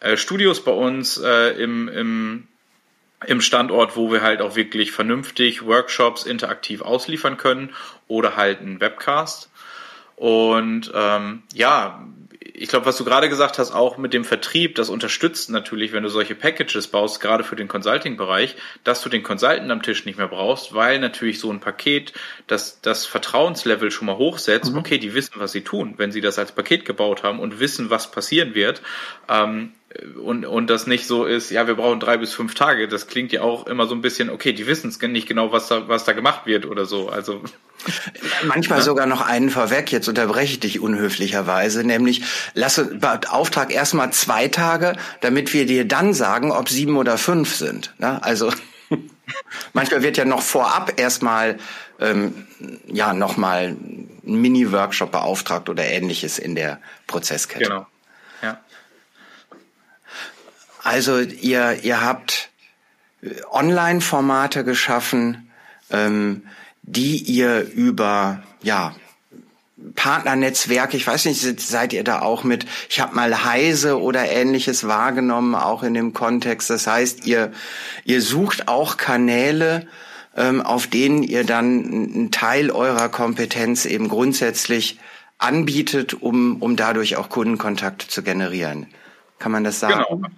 äh, 0.00 0.16
Studios 0.16 0.64
bei 0.64 0.72
uns 0.72 1.18
äh, 1.18 1.50
im, 1.62 1.88
im, 1.88 2.48
im 3.26 3.40
Standort, 3.42 3.94
wo 3.94 4.10
wir 4.10 4.22
halt 4.22 4.40
auch 4.40 4.56
wirklich 4.56 4.92
vernünftig 4.92 5.66
Workshops 5.66 6.24
interaktiv 6.24 6.80
ausliefern 6.80 7.36
können 7.36 7.74
oder 8.08 8.36
halt 8.36 8.60
einen 8.60 8.80
Webcast. 8.80 9.50
Und 10.16 10.90
ähm, 10.94 11.42
ja, 11.52 12.02
ich 12.60 12.68
glaube, 12.68 12.84
was 12.84 12.98
du 12.98 13.06
gerade 13.06 13.30
gesagt 13.30 13.58
hast, 13.58 13.72
auch 13.72 13.96
mit 13.96 14.12
dem 14.12 14.22
Vertrieb, 14.22 14.74
das 14.74 14.90
unterstützt 14.90 15.48
natürlich, 15.48 15.92
wenn 15.92 16.02
du 16.02 16.10
solche 16.10 16.34
Packages 16.34 16.88
baust, 16.88 17.18
gerade 17.18 17.42
für 17.42 17.56
den 17.56 17.68
Consulting-Bereich, 17.68 18.54
dass 18.84 19.00
du 19.00 19.08
den 19.08 19.22
Consultant 19.22 19.70
am 19.70 19.80
Tisch 19.80 20.04
nicht 20.04 20.18
mehr 20.18 20.28
brauchst, 20.28 20.74
weil 20.74 20.98
natürlich 20.98 21.40
so 21.40 21.50
ein 21.50 21.60
Paket 21.60 22.12
das, 22.48 22.82
das 22.82 23.06
Vertrauenslevel 23.06 23.90
schon 23.90 24.04
mal 24.04 24.18
hochsetzt. 24.18 24.72
Mhm. 24.72 24.78
Okay, 24.78 24.98
die 24.98 25.14
wissen, 25.14 25.32
was 25.36 25.52
sie 25.52 25.62
tun, 25.62 25.94
wenn 25.96 26.12
sie 26.12 26.20
das 26.20 26.38
als 26.38 26.52
Paket 26.52 26.84
gebaut 26.84 27.22
haben 27.22 27.40
und 27.40 27.60
wissen, 27.60 27.88
was 27.88 28.10
passieren 28.10 28.54
wird. 28.54 28.82
Ähm, 29.30 29.72
und, 30.22 30.46
und 30.46 30.70
das 30.70 30.86
nicht 30.86 31.06
so 31.06 31.24
ist, 31.24 31.50
ja, 31.50 31.66
wir 31.66 31.74
brauchen 31.74 31.98
drei 31.98 32.16
bis 32.16 32.32
fünf 32.32 32.54
Tage. 32.54 32.86
Das 32.86 33.08
klingt 33.08 33.32
ja 33.32 33.42
auch 33.42 33.66
immer 33.66 33.86
so 33.86 33.94
ein 33.94 34.02
bisschen, 34.02 34.30
okay, 34.30 34.52
die 34.52 34.66
wissen 34.66 34.88
es 34.88 35.00
nicht 35.00 35.26
genau, 35.26 35.50
was 35.50 35.66
da, 35.66 35.88
was 35.88 36.04
da 36.04 36.12
gemacht 36.12 36.46
wird 36.46 36.64
oder 36.66 36.86
so. 36.86 37.08
Also 37.08 37.42
Manchmal 38.44 38.82
sogar 38.82 39.06
noch 39.06 39.20
einen 39.20 39.50
vorweg, 39.50 39.90
jetzt 39.90 40.08
unterbreche 40.08 40.52
ich 40.52 40.60
dich 40.60 40.80
unhöflicherweise, 40.80 41.82
nämlich 41.82 42.22
lasse 42.54 42.98
Auftrag 43.28 43.72
erstmal 43.72 44.12
zwei 44.12 44.48
Tage, 44.48 44.96
damit 45.20 45.52
wir 45.52 45.66
dir 45.66 45.86
dann 45.86 46.14
sagen, 46.14 46.52
ob 46.52 46.68
sieben 46.68 46.96
oder 46.96 47.18
fünf 47.18 47.56
sind. 47.56 47.94
Ne? 47.98 48.22
Also 48.22 48.52
manchmal 49.72 50.02
wird 50.02 50.16
ja 50.16 50.24
noch 50.24 50.42
vorab 50.42 51.00
erstmal 51.00 51.58
ähm, 51.98 52.46
ja 52.86 53.12
nochmal 53.12 53.76
ein 53.76 54.08
Mini-Workshop 54.22 55.10
beauftragt 55.10 55.68
oder 55.68 55.84
ähnliches 55.84 56.38
in 56.38 56.54
der 56.54 56.80
Prozesskette. 57.06 57.64
Genau. 57.64 57.86
Also 60.82 61.18
ihr, 61.18 61.80
ihr 61.82 62.02
habt 62.02 62.50
äh, 63.22 63.28
Online-Formate 63.50 64.64
geschaffen, 64.64 65.50
ähm, 65.90 66.42
die 66.82 67.18
ihr 67.18 67.62
über 67.62 68.42
ja 68.62 68.94
Partnernetzwerke, 69.94 70.96
ich 70.96 71.06
weiß 71.06 71.24
nicht, 71.26 71.60
seid 71.60 71.92
ihr 71.92 72.04
da 72.04 72.20
auch 72.20 72.44
mit, 72.44 72.66
ich 72.88 73.00
habe 73.00 73.14
mal 73.14 73.44
Heise 73.44 74.00
oder 74.00 74.30
ähnliches 74.30 74.86
wahrgenommen, 74.86 75.54
auch 75.54 75.82
in 75.82 75.94
dem 75.94 76.12
Kontext. 76.12 76.68
Das 76.68 76.86
heißt, 76.86 77.26
ihr, 77.26 77.52
ihr 78.04 78.20
sucht 78.20 78.68
auch 78.68 78.98
Kanäle, 78.98 79.86
ähm, 80.36 80.60
auf 80.60 80.86
denen 80.86 81.22
ihr 81.22 81.44
dann 81.44 81.84
einen 81.84 82.30
Teil 82.30 82.70
eurer 82.70 83.08
Kompetenz 83.08 83.86
eben 83.86 84.08
grundsätzlich 84.08 84.98
anbietet, 85.38 86.14
um, 86.14 86.60
um 86.60 86.76
dadurch 86.76 87.16
auch 87.16 87.30
Kundenkontakte 87.30 88.06
zu 88.06 88.22
generieren. 88.22 88.86
Kann 89.38 89.52
man 89.52 89.64
das 89.64 89.80
sagen? 89.80 90.04
Genau. 90.08 90.28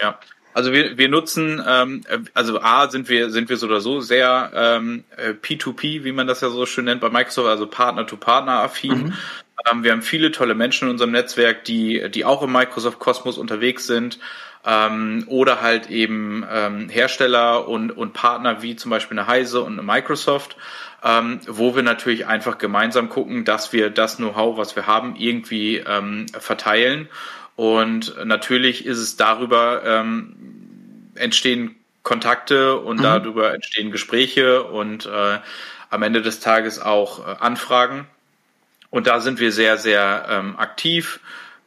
Ja. 0.00 0.18
Also 0.54 0.72
wir, 0.72 0.98
wir 0.98 1.08
nutzen, 1.08 1.62
ähm, 1.66 2.02
also 2.34 2.60
A 2.60 2.88
sind 2.90 3.08
wir 3.08 3.30
sind 3.30 3.48
wir 3.48 3.56
so 3.56 3.66
oder 3.66 3.80
so 3.80 4.00
sehr 4.00 4.50
ähm, 4.54 5.04
P2P, 5.42 6.04
wie 6.04 6.12
man 6.12 6.26
das 6.26 6.42
ja 6.42 6.50
so 6.50 6.66
schön 6.66 6.84
nennt 6.84 7.00
bei 7.00 7.08
Microsoft, 7.08 7.48
also 7.48 7.66
Partner-to-Partner-affin. 7.66 9.04
Mhm. 9.04 9.14
Ähm, 9.70 9.84
wir 9.84 9.92
haben 9.92 10.02
viele 10.02 10.30
tolle 10.30 10.54
Menschen 10.54 10.88
in 10.88 10.92
unserem 10.92 11.12
Netzwerk, 11.12 11.64
die 11.64 12.10
die 12.10 12.24
auch 12.24 12.42
im 12.42 12.52
Microsoft 12.52 12.98
Kosmos 12.98 13.38
unterwegs 13.38 13.86
sind 13.86 14.18
ähm, 14.66 15.24
oder 15.26 15.62
halt 15.62 15.88
eben 15.88 16.44
ähm, 16.50 16.88
Hersteller 16.90 17.66
und 17.66 17.90
und 17.90 18.12
Partner 18.12 18.62
wie 18.62 18.76
zum 18.76 18.90
Beispiel 18.90 19.18
eine 19.18 19.28
Heise 19.28 19.62
und 19.62 19.72
eine 19.72 19.82
Microsoft. 19.82 20.56
Ähm, 21.04 21.40
wo 21.48 21.74
wir 21.74 21.82
natürlich 21.82 22.28
einfach 22.28 22.58
gemeinsam 22.58 23.08
gucken, 23.08 23.44
dass 23.44 23.72
wir 23.72 23.90
das 23.90 24.18
Know-how, 24.18 24.56
was 24.56 24.76
wir 24.76 24.86
haben, 24.86 25.16
irgendwie 25.16 25.78
ähm, 25.78 26.26
verteilen 26.38 27.08
und 27.56 28.14
natürlich 28.24 28.86
ist 28.86 28.98
es 28.98 29.16
darüber 29.16 29.82
ähm, 29.84 30.36
entstehen 31.14 31.76
Kontakte 32.02 32.78
und 32.78 32.98
mhm. 32.98 33.02
darüber 33.02 33.54
entstehen 33.54 33.92
Gespräche 33.92 34.64
und 34.64 35.06
äh, 35.06 35.38
am 35.90 36.02
Ende 36.02 36.22
des 36.22 36.40
Tages 36.40 36.80
auch 36.80 37.26
äh, 37.26 37.36
Anfragen. 37.38 38.06
Und 38.90 39.06
da 39.06 39.20
sind 39.20 39.40
wir 39.40 39.52
sehr, 39.52 39.78
sehr 39.78 40.26
ähm, 40.28 40.58
aktiv. 40.58 41.20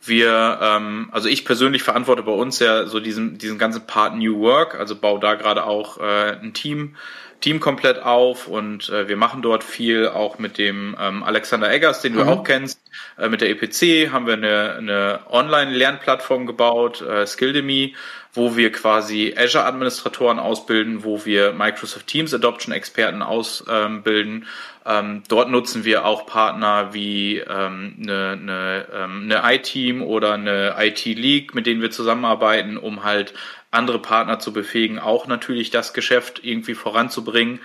Wir, 0.05 0.59
ähm, 0.61 1.09
also 1.11 1.29
ich 1.29 1.45
persönlich 1.45 1.83
verantworte 1.83 2.23
bei 2.23 2.31
uns 2.31 2.59
ja 2.59 2.85
so 2.85 2.99
diesen, 2.99 3.37
diesen 3.37 3.57
ganzen 3.57 3.87
Part 3.87 4.15
New 4.15 4.39
Work, 4.39 4.75
also 4.75 4.95
baue 4.95 5.19
da 5.19 5.35
gerade 5.35 5.65
auch 5.65 5.99
äh, 5.99 6.37
ein 6.41 6.53
Team 6.53 6.95
Team 7.41 7.59
komplett 7.59 8.01
auf 8.01 8.47
und 8.47 8.89
äh, 8.89 9.07
wir 9.07 9.17
machen 9.17 9.41
dort 9.41 9.63
viel, 9.63 10.07
auch 10.07 10.39
mit 10.39 10.57
dem 10.57 10.95
ähm, 10.99 11.21
Alexander 11.21 11.71
Eggers, 11.71 12.01
den 12.01 12.13
du 12.13 12.23
mhm. 12.23 12.29
auch 12.29 12.43
kennst. 12.43 12.81
Äh, 13.19 13.29
mit 13.29 13.41
der 13.41 13.49
EPC 13.49 14.11
haben 14.11 14.25
wir 14.25 14.33
eine, 14.33 14.75
eine 14.77 15.19
Online-Lernplattform 15.29 16.47
gebaut, 16.47 17.01
äh, 17.01 17.27
Skilldemy, 17.27 17.95
wo 18.35 18.55
wir 18.55 18.71
quasi 18.71 19.33
Azure-Administratoren 19.35 20.39
ausbilden, 20.39 21.03
wo 21.03 21.25
wir 21.25 21.53
Microsoft 21.53 22.07
Teams 22.07 22.33
Adoption-Experten 22.33 23.21
ausbilden. 23.21 24.45
Ähm, 24.85 25.23
dort 25.27 25.49
nutzen 25.49 25.85
wir 25.85 26.05
auch 26.05 26.25
Partner 26.25 26.93
wie 26.93 27.37
ähm, 27.37 27.95
eine, 28.01 28.29
eine, 28.31 28.87
ähm, 28.93 29.29
eine 29.31 29.55
iTeam 29.55 30.03
oder 30.03 30.33
eine 30.33 30.75
IT 30.77 31.05
League, 31.05 31.55
mit 31.55 31.65
denen 31.65 31.81
wir 31.81 31.91
zusammenarbeiten, 31.91 32.77
um 32.77 33.03
halt 33.03 33.33
andere 33.71 33.99
Partner 33.99 34.39
zu 34.39 34.53
befähigen, 34.53 34.99
auch 34.99 35.27
natürlich 35.27 35.69
das 35.69 35.93
Geschäft 35.93 36.41
irgendwie 36.43 36.75
voranzubringen. 36.75 37.59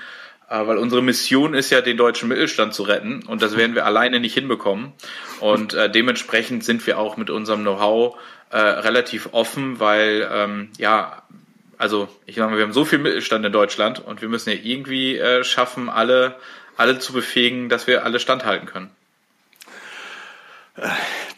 Äh, 0.51 0.67
weil 0.67 0.77
unsere 0.77 1.01
Mission 1.01 1.55
ist 1.55 1.71
ja, 1.71 1.81
den 1.81 1.97
deutschen 1.97 2.29
Mittelstand 2.29 2.75
zu 2.75 2.83
retten 2.83 3.23
und 3.27 3.41
das 3.41 3.57
werden 3.57 3.75
wir 3.75 3.87
alleine 3.87 4.21
nicht 4.21 4.35
hinbekommen. 4.35 4.93
Und 5.39 5.73
äh, 5.75 5.89
dementsprechend 5.89 6.65
sind 6.65 6.87
wir 6.87 6.99
auch 6.99 7.17
mit 7.17 7.31
unserem 7.31 7.63
Know-how 7.63 8.17
äh, 8.51 8.59
relativ 8.59 9.29
offen, 9.33 9.81
weil 9.81 10.29
ähm, 10.31 10.69
ja, 10.77 11.23
also 11.79 12.09
ich 12.27 12.35
sage 12.35 12.51
mal, 12.51 12.57
wir 12.59 12.65
haben 12.65 12.73
so 12.73 12.85
viel 12.85 12.99
Mittelstand 12.99 13.47
in 13.47 13.53
Deutschland 13.53 14.05
und 14.05 14.21
wir 14.21 14.29
müssen 14.29 14.51
ja 14.51 14.57
irgendwie 14.61 15.17
äh, 15.17 15.45
schaffen, 15.45 15.89
alle, 15.89 16.37
alle 16.77 16.99
zu 16.99 17.13
befähigen, 17.13 17.69
dass 17.69 17.87
wir 17.87 18.05
alle 18.05 18.19
standhalten 18.19 18.67
können. 18.67 18.91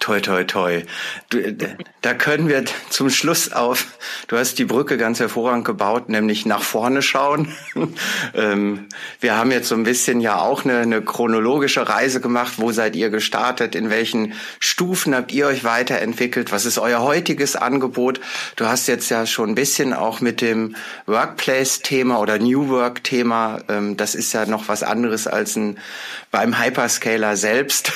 Toi, 0.01 0.21
toi, 0.21 0.43
toi. 0.43 0.83
Du, 1.31 1.57
da 2.01 2.15
können 2.15 2.49
wir 2.49 2.65
zum 2.91 3.09
Schluss 3.09 3.53
auf, 3.53 3.87
du 4.27 4.37
hast 4.37 4.59
die 4.59 4.65
Brücke 4.65 4.97
ganz 4.97 5.21
hervorragend 5.21 5.65
gebaut, 5.65 6.09
nämlich 6.09 6.45
nach 6.45 6.63
vorne 6.63 7.03
schauen. 7.03 7.55
ähm, 8.35 8.89
wir 9.21 9.37
haben 9.37 9.53
jetzt 9.53 9.69
so 9.69 9.77
ein 9.77 9.85
bisschen 9.85 10.21
ja 10.21 10.41
auch 10.41 10.65
eine, 10.65 10.79
eine 10.79 11.03
chronologische 11.03 11.89
Reise 11.89 12.21
gemacht. 12.21 12.55
Wo 12.57 12.73
seid 12.73 12.97
ihr 12.97 13.11
gestartet? 13.11 13.77
In 13.77 13.91
welchen 13.91 14.35
Stufen 14.59 15.15
habt 15.15 15.31
ihr 15.31 15.47
euch 15.47 15.63
weiterentwickelt? 15.63 16.51
Was 16.51 16.65
ist 16.65 16.79
euer 16.79 17.03
heutiges 17.03 17.55
Angebot? 17.55 18.21
Du 18.57 18.67
hast 18.67 18.89
jetzt 18.89 19.09
ja 19.09 19.25
schon 19.25 19.51
ein 19.51 19.55
bisschen 19.55 19.93
auch 19.95 20.21
mit 20.21 20.41
dem 20.41 20.75
Workplace-Thema 21.07 22.19
oder 22.19 22.39
New 22.39 22.69
Work-Thema, 22.69 23.61
ähm, 23.69 23.97
das 23.97 24.17
ist 24.17 24.33
ja 24.33 24.47
noch 24.47 24.67
was 24.67 24.83
anderes 24.83 25.29
als 25.29 25.55
ein 25.55 25.79
beim 26.33 26.61
Hyperscaler 26.61 27.37
selbst 27.37 27.93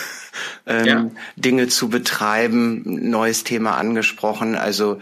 ähm, 0.67 0.85
ja. 0.85 1.11
Dinge 1.37 1.69
zu 1.69 1.89
betreiben, 1.89 2.83
neues 2.85 3.45
Thema 3.45 3.77
angesprochen. 3.77 4.57
Also 4.57 5.01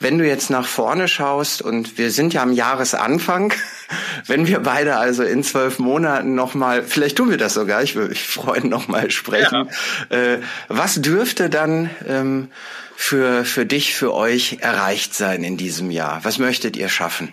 wenn 0.00 0.18
du 0.18 0.26
jetzt 0.26 0.50
nach 0.50 0.66
vorne 0.66 1.08
schaust 1.08 1.62
und 1.62 1.98
wir 1.98 2.10
sind 2.10 2.34
ja 2.34 2.42
am 2.42 2.52
Jahresanfang, 2.52 3.52
wenn 4.26 4.46
wir 4.46 4.60
beide 4.60 4.96
also 4.96 5.22
in 5.22 5.42
zwölf 5.42 5.78
Monaten 5.78 6.34
nochmal, 6.34 6.82
vielleicht 6.82 7.16
tun 7.16 7.30
wir 7.30 7.38
das 7.38 7.54
sogar, 7.54 7.82
ich 7.82 7.94
würde 7.94 8.10
mich 8.10 8.22
freuen, 8.22 8.68
nochmal 8.68 9.10
sprechen. 9.10 9.68
Ja. 10.10 10.16
Äh, 10.16 10.38
was 10.68 11.00
dürfte 11.00 11.50
dann 11.50 11.90
ähm, 12.08 12.48
für, 12.96 13.44
für 13.44 13.66
dich, 13.66 13.94
für 13.94 14.14
euch 14.14 14.58
erreicht 14.60 15.14
sein 15.14 15.44
in 15.44 15.56
diesem 15.56 15.90
Jahr? 15.90 16.20
Was 16.24 16.38
möchtet 16.38 16.76
ihr 16.76 16.88
schaffen? 16.88 17.32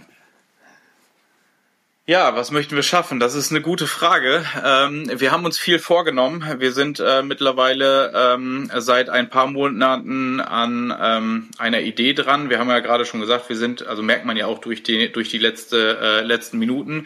Ja, 2.10 2.36
was 2.36 2.50
möchten 2.50 2.76
wir 2.76 2.82
schaffen? 2.82 3.20
Das 3.20 3.36
ist 3.36 3.52
eine 3.52 3.62
gute 3.62 3.86
Frage. 3.86 4.44
Ähm, 4.66 5.12
wir 5.14 5.32
haben 5.32 5.46
uns 5.46 5.60
viel 5.60 5.78
vorgenommen. 5.78 6.44
Wir 6.58 6.72
sind 6.72 7.00
äh, 7.00 7.22
mittlerweile 7.22 8.12
ähm, 8.16 8.72
seit 8.78 9.12
ein 9.12 9.30
paar 9.30 9.46
Monaten 9.46 10.40
an 10.40 10.92
ähm, 11.00 11.50
einer 11.60 11.82
Idee 11.82 12.14
dran. 12.14 12.50
Wir 12.50 12.58
haben 12.58 12.68
ja 12.68 12.80
gerade 12.80 13.06
schon 13.06 13.20
gesagt, 13.20 13.48
wir 13.48 13.56
sind, 13.56 13.86
also 13.86 14.02
merkt 14.02 14.26
man 14.26 14.38
ja 14.38 14.48
auch 14.48 14.58
durch 14.58 14.82
die 14.82 15.12
durch 15.12 15.30
die 15.30 15.38
letzte 15.38 16.00
äh, 16.02 16.22
letzten 16.22 16.58
Minuten. 16.58 17.06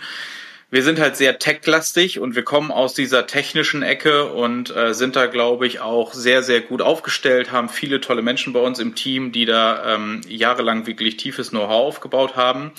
Wir 0.71 0.83
sind 0.83 1.01
halt 1.01 1.17
sehr 1.17 1.37
techlastig 1.37 2.21
und 2.21 2.37
wir 2.37 2.43
kommen 2.43 2.71
aus 2.71 2.93
dieser 2.93 3.27
technischen 3.27 3.83
Ecke 3.83 4.27
und 4.31 4.73
äh, 4.73 4.93
sind 4.93 5.17
da, 5.17 5.25
glaube 5.25 5.67
ich, 5.67 5.81
auch 5.81 6.13
sehr, 6.13 6.43
sehr 6.43 6.61
gut 6.61 6.81
aufgestellt, 6.81 7.51
haben 7.51 7.67
viele 7.67 7.99
tolle 7.99 8.21
Menschen 8.21 8.53
bei 8.53 8.61
uns 8.61 8.79
im 8.79 8.95
Team, 8.95 9.33
die 9.33 9.43
da 9.43 9.95
ähm, 9.95 10.21
jahrelang 10.29 10.87
wirklich 10.87 11.17
tiefes 11.17 11.49
Know-how 11.49 11.87
aufgebaut 11.87 12.37
haben. 12.37 12.71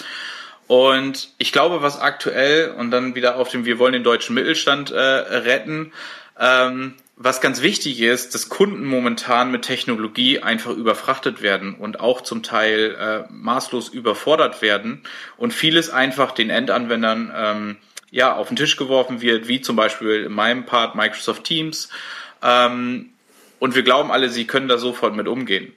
Und 0.67 1.31
ich 1.39 1.53
glaube, 1.53 1.83
was 1.83 2.01
aktuell 2.01 2.71
und 2.71 2.91
dann 2.91 3.15
wieder 3.15 3.37
auf 3.37 3.49
dem 3.49 3.65
Wir 3.65 3.79
wollen 3.79 3.93
den 3.93 4.05
deutschen 4.05 4.35
Mittelstand 4.35 4.91
äh, 4.91 4.99
retten, 4.99 5.93
ähm, 6.39 6.95
was 7.17 7.41
ganz 7.41 7.63
wichtig 7.63 8.01
ist, 8.01 8.35
dass 8.35 8.49
Kunden 8.49 8.85
momentan 8.85 9.53
mit 9.53 9.63
Technologie 9.63 10.41
einfach 10.41 10.73
überfrachtet 10.73 11.43
werden 11.43 11.75
und 11.77 12.01
auch 12.01 12.23
zum 12.23 12.43
Teil 12.43 12.97
äh, 12.99 13.33
maßlos 13.33 13.89
überfordert 13.89 14.63
werden 14.63 15.03
und 15.37 15.53
vieles 15.53 15.91
einfach 15.91 16.33
den 16.33 16.51
Endanwendern 16.51 17.33
ähm, 17.37 17.77
ja 18.11 18.35
auf 18.35 18.49
den 18.49 18.57
Tisch 18.57 18.77
geworfen 18.77 19.21
wird, 19.21 19.47
wie 19.47 19.61
zum 19.61 19.77
Beispiel 19.77 20.25
in 20.25 20.33
meinem 20.33 20.67
Part 20.67 20.97
Microsoft 20.97 21.45
Teams. 21.45 21.89
Ähm, 22.43 23.11
und 23.61 23.75
wir 23.77 23.83
glauben 23.83 24.11
alle, 24.11 24.29
sie 24.29 24.47
können 24.47 24.69
da 24.69 24.79
sofort 24.79 25.15
mit 25.15 25.29
umgehen. 25.29 25.73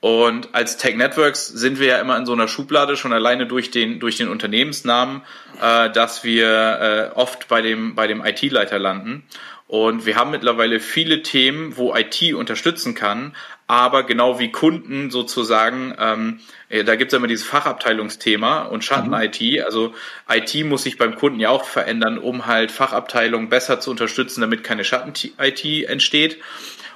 Und 0.00 0.54
als 0.54 0.78
Tech 0.78 0.96
Networks 0.96 1.46
sind 1.46 1.78
wir 1.78 1.88
ja 1.88 1.98
immer 1.98 2.16
in 2.16 2.24
so 2.24 2.32
einer 2.32 2.48
Schublade, 2.48 2.96
schon 2.96 3.12
alleine 3.12 3.46
durch 3.46 3.70
den, 3.70 4.00
durch 4.00 4.16
den 4.16 4.28
Unternehmensnamen, 4.28 5.22
äh, 5.60 5.90
dass 5.90 6.24
wir 6.24 7.10
äh, 7.14 7.18
oft 7.18 7.48
bei 7.48 7.60
dem, 7.60 7.94
bei 7.94 8.06
dem 8.06 8.24
IT-Leiter 8.24 8.78
landen. 8.78 9.24
Und 9.66 10.04
wir 10.04 10.16
haben 10.16 10.32
mittlerweile 10.32 10.80
viele 10.80 11.22
Themen, 11.22 11.76
wo 11.76 11.94
IT 11.94 12.34
unterstützen 12.34 12.96
kann, 12.96 13.36
aber 13.68 14.02
genau 14.02 14.40
wie 14.40 14.50
Kunden 14.50 15.12
sozusagen, 15.12 15.94
ähm, 15.96 16.40
da 16.84 16.96
gibt 16.96 17.12
es 17.12 17.16
immer 17.16 17.28
dieses 17.28 17.46
Fachabteilungsthema 17.46 18.62
und 18.62 18.84
Schatten-IT. 18.84 19.40
Mhm. 19.40 19.64
Also 19.64 19.94
IT 20.28 20.66
muss 20.66 20.82
sich 20.82 20.98
beim 20.98 21.14
Kunden 21.14 21.38
ja 21.38 21.50
auch 21.50 21.66
verändern, 21.66 22.18
um 22.18 22.46
halt 22.46 22.72
Fachabteilungen 22.72 23.48
besser 23.48 23.78
zu 23.78 23.92
unterstützen, 23.92 24.40
damit 24.40 24.64
keine 24.64 24.82
Schatten-IT 24.82 25.88
entsteht. 25.88 26.38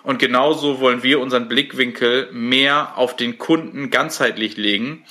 Und 0.05 0.19
genauso 0.19 0.81
wollen 0.81 1.03
wir 1.03 1.19
unseren 1.19 1.49
Blickwinkel 1.49 2.31
mehr 2.31 2.97
auf 2.97 3.17
den 3.17 3.39
Kunden 3.39 3.91
ganzheitlich 3.91 4.57
legen. 4.57 5.05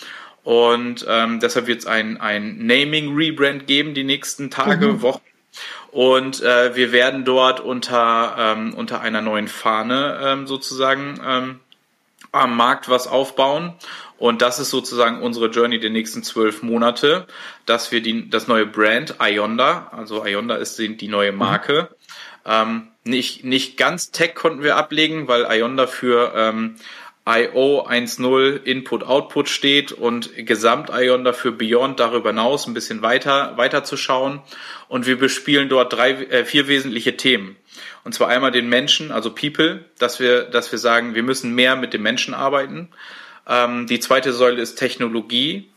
Und 0.44 1.06
ähm, 1.10 1.40
deshalb 1.40 1.68
wird 1.68 1.80
es 1.80 1.88
ein, 1.88 2.22
ein 2.22 2.66
Naming-Rebrand 2.66 3.66
geben 3.66 3.94
die 3.94 4.04
nächsten 4.04 4.52
Tage, 4.52 4.88
mhm. 4.88 5.02
Wochen. 5.02 5.22
Und 5.92 6.42
äh, 6.42 6.76
wir 6.76 6.92
werden 6.92 7.26
dort 7.26 7.60
unter, 7.60 8.36
ähm, 8.38 8.74
unter 8.74 9.02
einer 9.02 9.22
neuen 9.22 9.48
Fahne 9.48 10.20
ähm, 10.24 10.48
sozusagen 10.48 11.20
ähm, 11.26 11.60
am 12.32 12.58
Markt 12.58 12.90
was 12.90 13.08
aufbauen. 13.08 13.74
Und 14.18 14.42
das 14.42 14.60
ist 14.60 14.70
sozusagen 14.70 15.22
unsere 15.22 15.48
Journey 15.48 15.80
der 15.80 15.90
nächsten 15.90 16.24
zwölf 16.24 16.64
Monate, 16.64 17.28
dass 17.66 17.92
wir 17.92 18.02
die, 18.02 18.30
das 18.30 18.48
neue 18.48 18.66
Brand 18.66 19.16
Ionda, 19.22 19.92
also 19.92 20.26
Ionda 20.26 20.56
ist 20.56 20.80
die, 20.80 20.98
die 20.98 21.08
neue 21.08 21.32
Marke, 21.32 21.90
mhm. 21.92 21.96
Ähm, 22.46 22.88
nicht, 23.04 23.44
nicht 23.44 23.78
ganz 23.78 24.12
Tech 24.12 24.36
konnten 24.36 24.64
wir 24.64 24.78
ablegen, 24.78 25.28
weil 25.28 25.46
Ionda 25.50 25.88
für 25.88 26.34
ähm, 26.36 26.76
IO 27.26 27.88
1.0 27.88 28.64
Input-Output 28.64 29.48
steht 29.48 29.94
und 29.94 30.32
Gesamt 30.36 30.90
Ionda 30.90 31.32
für 31.32 31.54
Beyond 31.54 32.00
darüber 32.00 32.30
hinaus 32.30 32.68
ein 32.68 32.74
bisschen 32.74 33.02
weiter, 33.02 33.56
weiter 33.56 33.86
zu 33.86 33.96
schauen. 33.96 34.42
Und 34.90 35.06
wir 35.06 35.18
bespielen 35.18 35.70
dort 35.70 35.94
drei, 35.94 36.12
äh, 36.12 36.44
vier 36.44 36.68
wesentliche 36.68 37.16
Themen. 37.16 37.56
Und 38.04 38.14
zwar 38.14 38.28
einmal 38.28 38.52
den 38.52 38.68
Menschen, 38.68 39.12
also 39.12 39.34
People, 39.34 39.86
dass 40.00 40.20
wir, 40.20 40.44
dass 40.44 40.72
wir 40.72 40.80
sagen, 40.80 41.16
wir 41.16 41.24
müssen 41.24 41.56
mehr 41.56 41.78
mit 41.78 41.94
dem 41.94 42.02
Menschen 42.02 42.34
arbeiten. 42.34 42.90
Ähm, 43.48 43.88
die 43.88 44.02
zweite 44.02 44.34
Säule 44.34 44.62
ist 44.62 44.76
Technologie. 44.76 45.70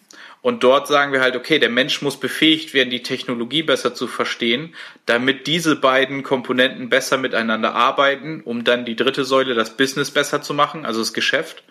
Und 0.46 0.62
dort 0.62 0.86
sagen 0.86 1.12
wir 1.12 1.22
halt, 1.22 1.34
okay, 1.34 1.58
der 1.58 1.70
Mensch 1.70 2.02
muss 2.02 2.20
befähigt 2.20 2.72
werden, 2.72 2.88
die 2.88 3.02
Technologie 3.02 3.64
besser 3.64 3.96
zu 3.96 4.06
verstehen, 4.06 4.76
damit 5.04 5.48
diese 5.48 5.74
beiden 5.74 6.22
Komponenten 6.22 6.88
besser 6.88 7.18
miteinander 7.18 7.74
arbeiten, 7.74 8.42
um 8.44 8.62
dann 8.62 8.84
die 8.84 8.94
dritte 8.94 9.24
Säule, 9.24 9.54
das 9.54 9.76
Business 9.76 10.12
besser 10.12 10.42
zu 10.42 10.54
machen, 10.54 10.86
also 10.86 11.00
das 11.00 11.12
Geschäft. 11.12 11.64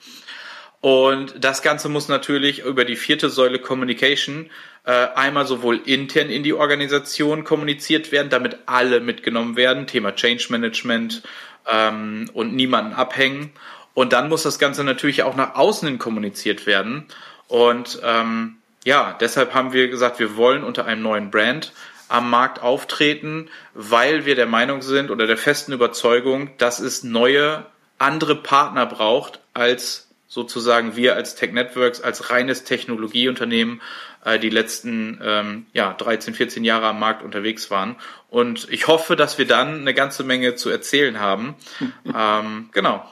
Und 0.82 1.36
das 1.40 1.62
Ganze 1.62 1.88
muss 1.88 2.10
natürlich 2.10 2.66
über 2.66 2.84
die 2.84 2.98
vierte 2.98 3.30
Säule 3.30 3.60
Communication 3.60 4.50
äh, 4.84 4.92
einmal 4.92 5.46
sowohl 5.46 5.80
intern 5.86 6.30
in 6.30 6.44
die 6.44 6.52
Organisation 6.54 7.46
kommuniziert 7.46 8.12
werden, 8.12 8.30
damit 8.30 8.58
alle 8.66 9.00
mitgenommen 9.00 9.56
werden, 9.56 9.88
Thema 9.88 10.14
Change 10.16 10.48
Management 10.50 11.24
ähm, 11.72 12.30
und 12.34 12.54
niemanden 12.54 12.92
abhängen. 12.92 13.54
Und 13.94 14.12
dann 14.12 14.28
muss 14.28 14.44
das 14.44 14.60
Ganze 14.60 14.84
natürlich 14.84 15.24
auch 15.24 15.38
nach 15.38 15.56
außen 15.56 15.88
hin 15.88 15.98
kommuniziert 15.98 16.66
werden. 16.66 17.06
Und 17.48 18.02
ähm, 18.04 18.58
ja, 18.86 19.17
deshalb 19.19 19.54
haben 19.54 19.74
wir 19.74 19.89
gesagt, 19.89 20.19
wir 20.19 20.38
wollen 20.38 20.63
unter 20.63 20.86
einem 20.86 21.02
neuen 21.02 21.32
Brand 21.32 21.74
am 22.08 22.30
Markt 22.30 22.62
auftreten, 22.62 23.50
weil 23.74 24.26
wir 24.26 24.36
der 24.36 24.45
Meinung 24.45 24.84
sind 24.84 25.10
oder 25.10 25.28
der 25.28 25.38
festen 25.38 25.74
Überzeugung, 25.74 26.52
dass 26.60 26.80
es 26.80 27.04
neue, 27.04 27.65
andere 27.98 28.36
Partner 28.36 28.86
braucht, 28.86 29.39
als 29.54 30.08
sozusagen 30.28 30.95
wir 30.95 31.15
als 31.15 31.36
Tech 31.36 31.52
Networks, 31.52 32.00
als 32.00 32.30
reines 32.30 32.63
Technologieunternehmen 32.63 33.82
äh, 34.24 34.38
die 34.38 34.50
letzten 34.50 35.19
ähm, 35.24 35.65
ja, 35.74 35.93
13, 35.93 36.36
14 36.36 36.63
Jahre 36.63 36.88
am 36.88 37.00
Markt 37.00 37.24
unterwegs 37.24 37.71
waren. 37.71 37.95
Und 38.30 38.67
ich 38.69 38.88
hoffe, 38.88 39.15
dass 39.15 39.38
wir 39.38 39.48
dann 39.48 39.80
eine 39.80 39.93
ganze 39.93 40.24
Menge 40.24 40.56
zu 40.56 40.69
erzählen 40.69 41.19
haben. 41.19 41.56
ähm, 42.13 42.69
genau. 42.71 43.10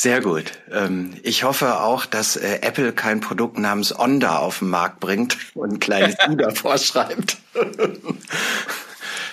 Sehr 0.00 0.22
gut. 0.22 0.52
Ähm, 0.72 1.12
ich 1.24 1.44
hoffe 1.44 1.80
auch, 1.80 2.06
dass 2.06 2.34
äh, 2.36 2.60
Apple 2.62 2.94
kein 2.94 3.20
Produkt 3.20 3.58
namens 3.58 3.94
Onda 3.94 4.38
auf 4.38 4.60
den 4.60 4.70
Markt 4.70 4.98
bringt 4.98 5.36
und 5.52 5.72
ein 5.74 5.78
kleines 5.78 6.14
i 6.26 6.36
davor 6.38 6.78
schreibt. 6.78 7.36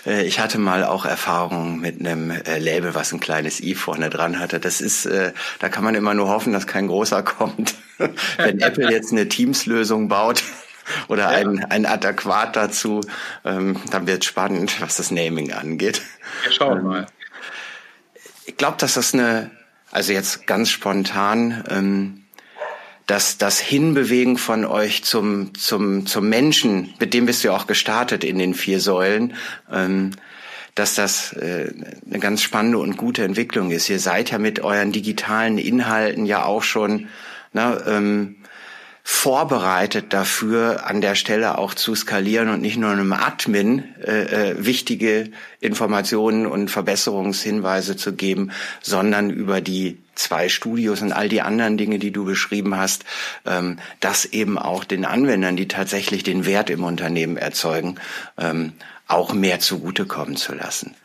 Äh, 0.05 0.25
ich 0.25 0.41
hatte 0.41 0.57
mal 0.57 0.83
auch 0.83 1.05
Erfahrungen 1.05 1.79
mit 1.79 2.01
einem 2.01 2.31
äh, 2.31 2.59
Label, 2.59 2.95
was 2.95 3.13
ein 3.13 3.21
kleines 3.21 3.61
i 3.61 3.75
vorne 3.75 4.09
dran 4.09 4.39
hatte. 4.39 4.59
Das 4.59 4.81
ist, 4.81 5.07
da 5.07 5.69
kann 5.69 5.85
man 5.85 5.95
immer 5.95 6.13
nur 6.13 6.27
hoffen, 6.27 6.51
dass 6.51 6.67
kein 6.67 6.87
großer 6.87 7.23
kommt. 7.23 7.75
Wenn 8.37 8.59
Apple 8.59 8.91
jetzt 8.91 9.13
eine 9.13 9.29
Teams-Lösung 9.29 10.09
baut 10.09 10.43
oder 11.07 11.31
ja. 11.31 11.37
ein, 11.37 11.63
ein 11.63 11.85
Adäquat 11.85 12.57
dazu, 12.57 12.99
ähm, 13.45 13.79
dann 13.89 14.05
wird 14.05 14.25
spannend, 14.25 14.81
was 14.81 14.97
das 14.97 15.11
Naming 15.11 15.53
angeht. 15.53 16.01
Wir 16.43 16.51
schauen 16.51 16.79
ähm, 16.79 16.85
mal. 16.87 17.07
Ich 18.45 18.57
glaube, 18.57 18.75
dass 18.77 18.95
das 18.95 19.13
eine 19.13 19.51
also 19.97 20.13
jetzt 20.13 20.45
ganz 20.45 20.69
spontan, 20.69 21.63
ähm, 21.71 22.23
dass 23.07 23.39
das 23.39 23.59
Hinbewegen 23.59 24.37
von 24.37 24.63
euch 24.63 25.03
zum, 25.03 25.55
zum, 25.55 26.05
zum 26.05 26.29
Menschen, 26.29 26.93
mit 26.99 27.15
dem 27.15 27.25
bist 27.25 27.43
du 27.43 27.47
ja 27.47 27.55
auch 27.55 27.65
gestartet 27.65 28.23
in 28.23 28.37
den 28.37 28.53
vier 28.53 28.79
Säulen, 28.79 29.33
ähm, 29.71 30.11
dass 30.75 30.93
das 30.93 31.33
äh, 31.33 31.73
eine 32.05 32.19
ganz 32.19 32.43
spannende 32.43 32.77
und 32.77 32.95
gute 32.95 33.23
Entwicklung 33.23 33.71
ist. 33.71 33.89
Ihr 33.89 33.99
seid 33.99 34.29
ja 34.29 34.37
mit 34.37 34.59
euren 34.59 34.91
digitalen 34.91 35.57
Inhalten 35.57 36.27
ja 36.27 36.45
auch 36.45 36.61
schon 36.61 37.07
ne, 37.53 37.83
ähm, 37.87 38.35
vorbereitet 39.09 40.11
dafür, 40.11 40.85
an 40.85 40.99
der 40.99 41.15
Stelle 41.15 41.57
auch 41.57 41.73
zu 41.73 41.95
skalieren 41.95 42.49
und 42.49 42.61
nicht 42.61 42.75
nur 42.75 42.89
einem 42.89 43.13
Admin 43.13 43.85
äh, 44.05 44.51
äh, 44.51 44.65
wichtige 44.65 45.31
Informationen 45.61 46.45
und 46.45 46.69
Verbesserungshinweise 46.69 47.95
zu 47.95 48.15
geben, 48.15 48.51
sondern 48.81 49.29
über 49.29 49.61
die 49.61 49.97
zwei 50.15 50.49
Studios 50.49 51.01
und 51.01 51.13
all 51.13 51.29
die 51.29 51.41
anderen 51.41 51.77
Dinge, 51.77 51.99
die 51.99 52.11
du 52.11 52.25
beschrieben 52.25 52.75
hast, 52.75 53.05
ähm, 53.45 53.79
das 54.01 54.25
eben 54.25 54.59
auch 54.59 54.83
den 54.83 55.05
Anwendern, 55.05 55.55
die 55.55 55.69
tatsächlich 55.69 56.23
den 56.23 56.45
Wert 56.45 56.69
im 56.69 56.83
Unternehmen 56.83 57.37
erzeugen, 57.37 57.95
ähm, 58.37 58.73
auch 59.07 59.33
mehr 59.33 59.61
zugutekommen 59.61 60.35
zu 60.35 60.53
lassen. 60.53 60.95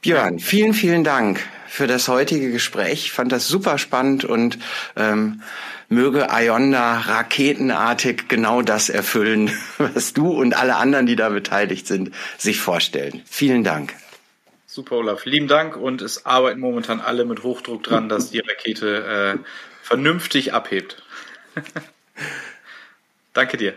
Björn, 0.00 0.38
vielen, 0.38 0.72
vielen 0.72 1.04
Dank 1.04 1.40
für 1.68 1.86
das 1.86 2.08
heutige 2.08 2.50
Gespräch. 2.50 3.04
Ich 3.04 3.12
fand 3.12 3.30
das 3.30 3.46
super 3.46 3.76
spannend 3.76 4.24
und 4.24 4.58
ähm, 4.96 5.42
möge 5.88 6.28
Ionda 6.30 6.98
raketenartig 6.98 8.28
genau 8.28 8.62
das 8.62 8.88
erfüllen, 8.88 9.50
was 9.78 10.12
du 10.12 10.30
und 10.30 10.56
alle 10.56 10.76
anderen, 10.76 11.06
die 11.06 11.16
da 11.16 11.28
beteiligt 11.28 11.86
sind, 11.86 12.12
sich 12.38 12.60
vorstellen. 12.60 13.22
Vielen 13.26 13.64
Dank. 13.64 13.94
Super, 14.66 14.96
Olaf. 14.96 15.24
Lieben 15.24 15.48
Dank 15.48 15.76
und 15.76 16.02
es 16.02 16.26
arbeiten 16.26 16.60
momentan 16.60 17.00
alle 17.00 17.24
mit 17.24 17.42
Hochdruck 17.42 17.82
dran, 17.82 18.08
dass 18.08 18.30
die 18.30 18.40
Rakete 18.40 19.38
äh, 19.38 19.48
vernünftig 19.82 20.52
abhebt. 20.52 21.02
Danke 23.32 23.56
dir. 23.56 23.74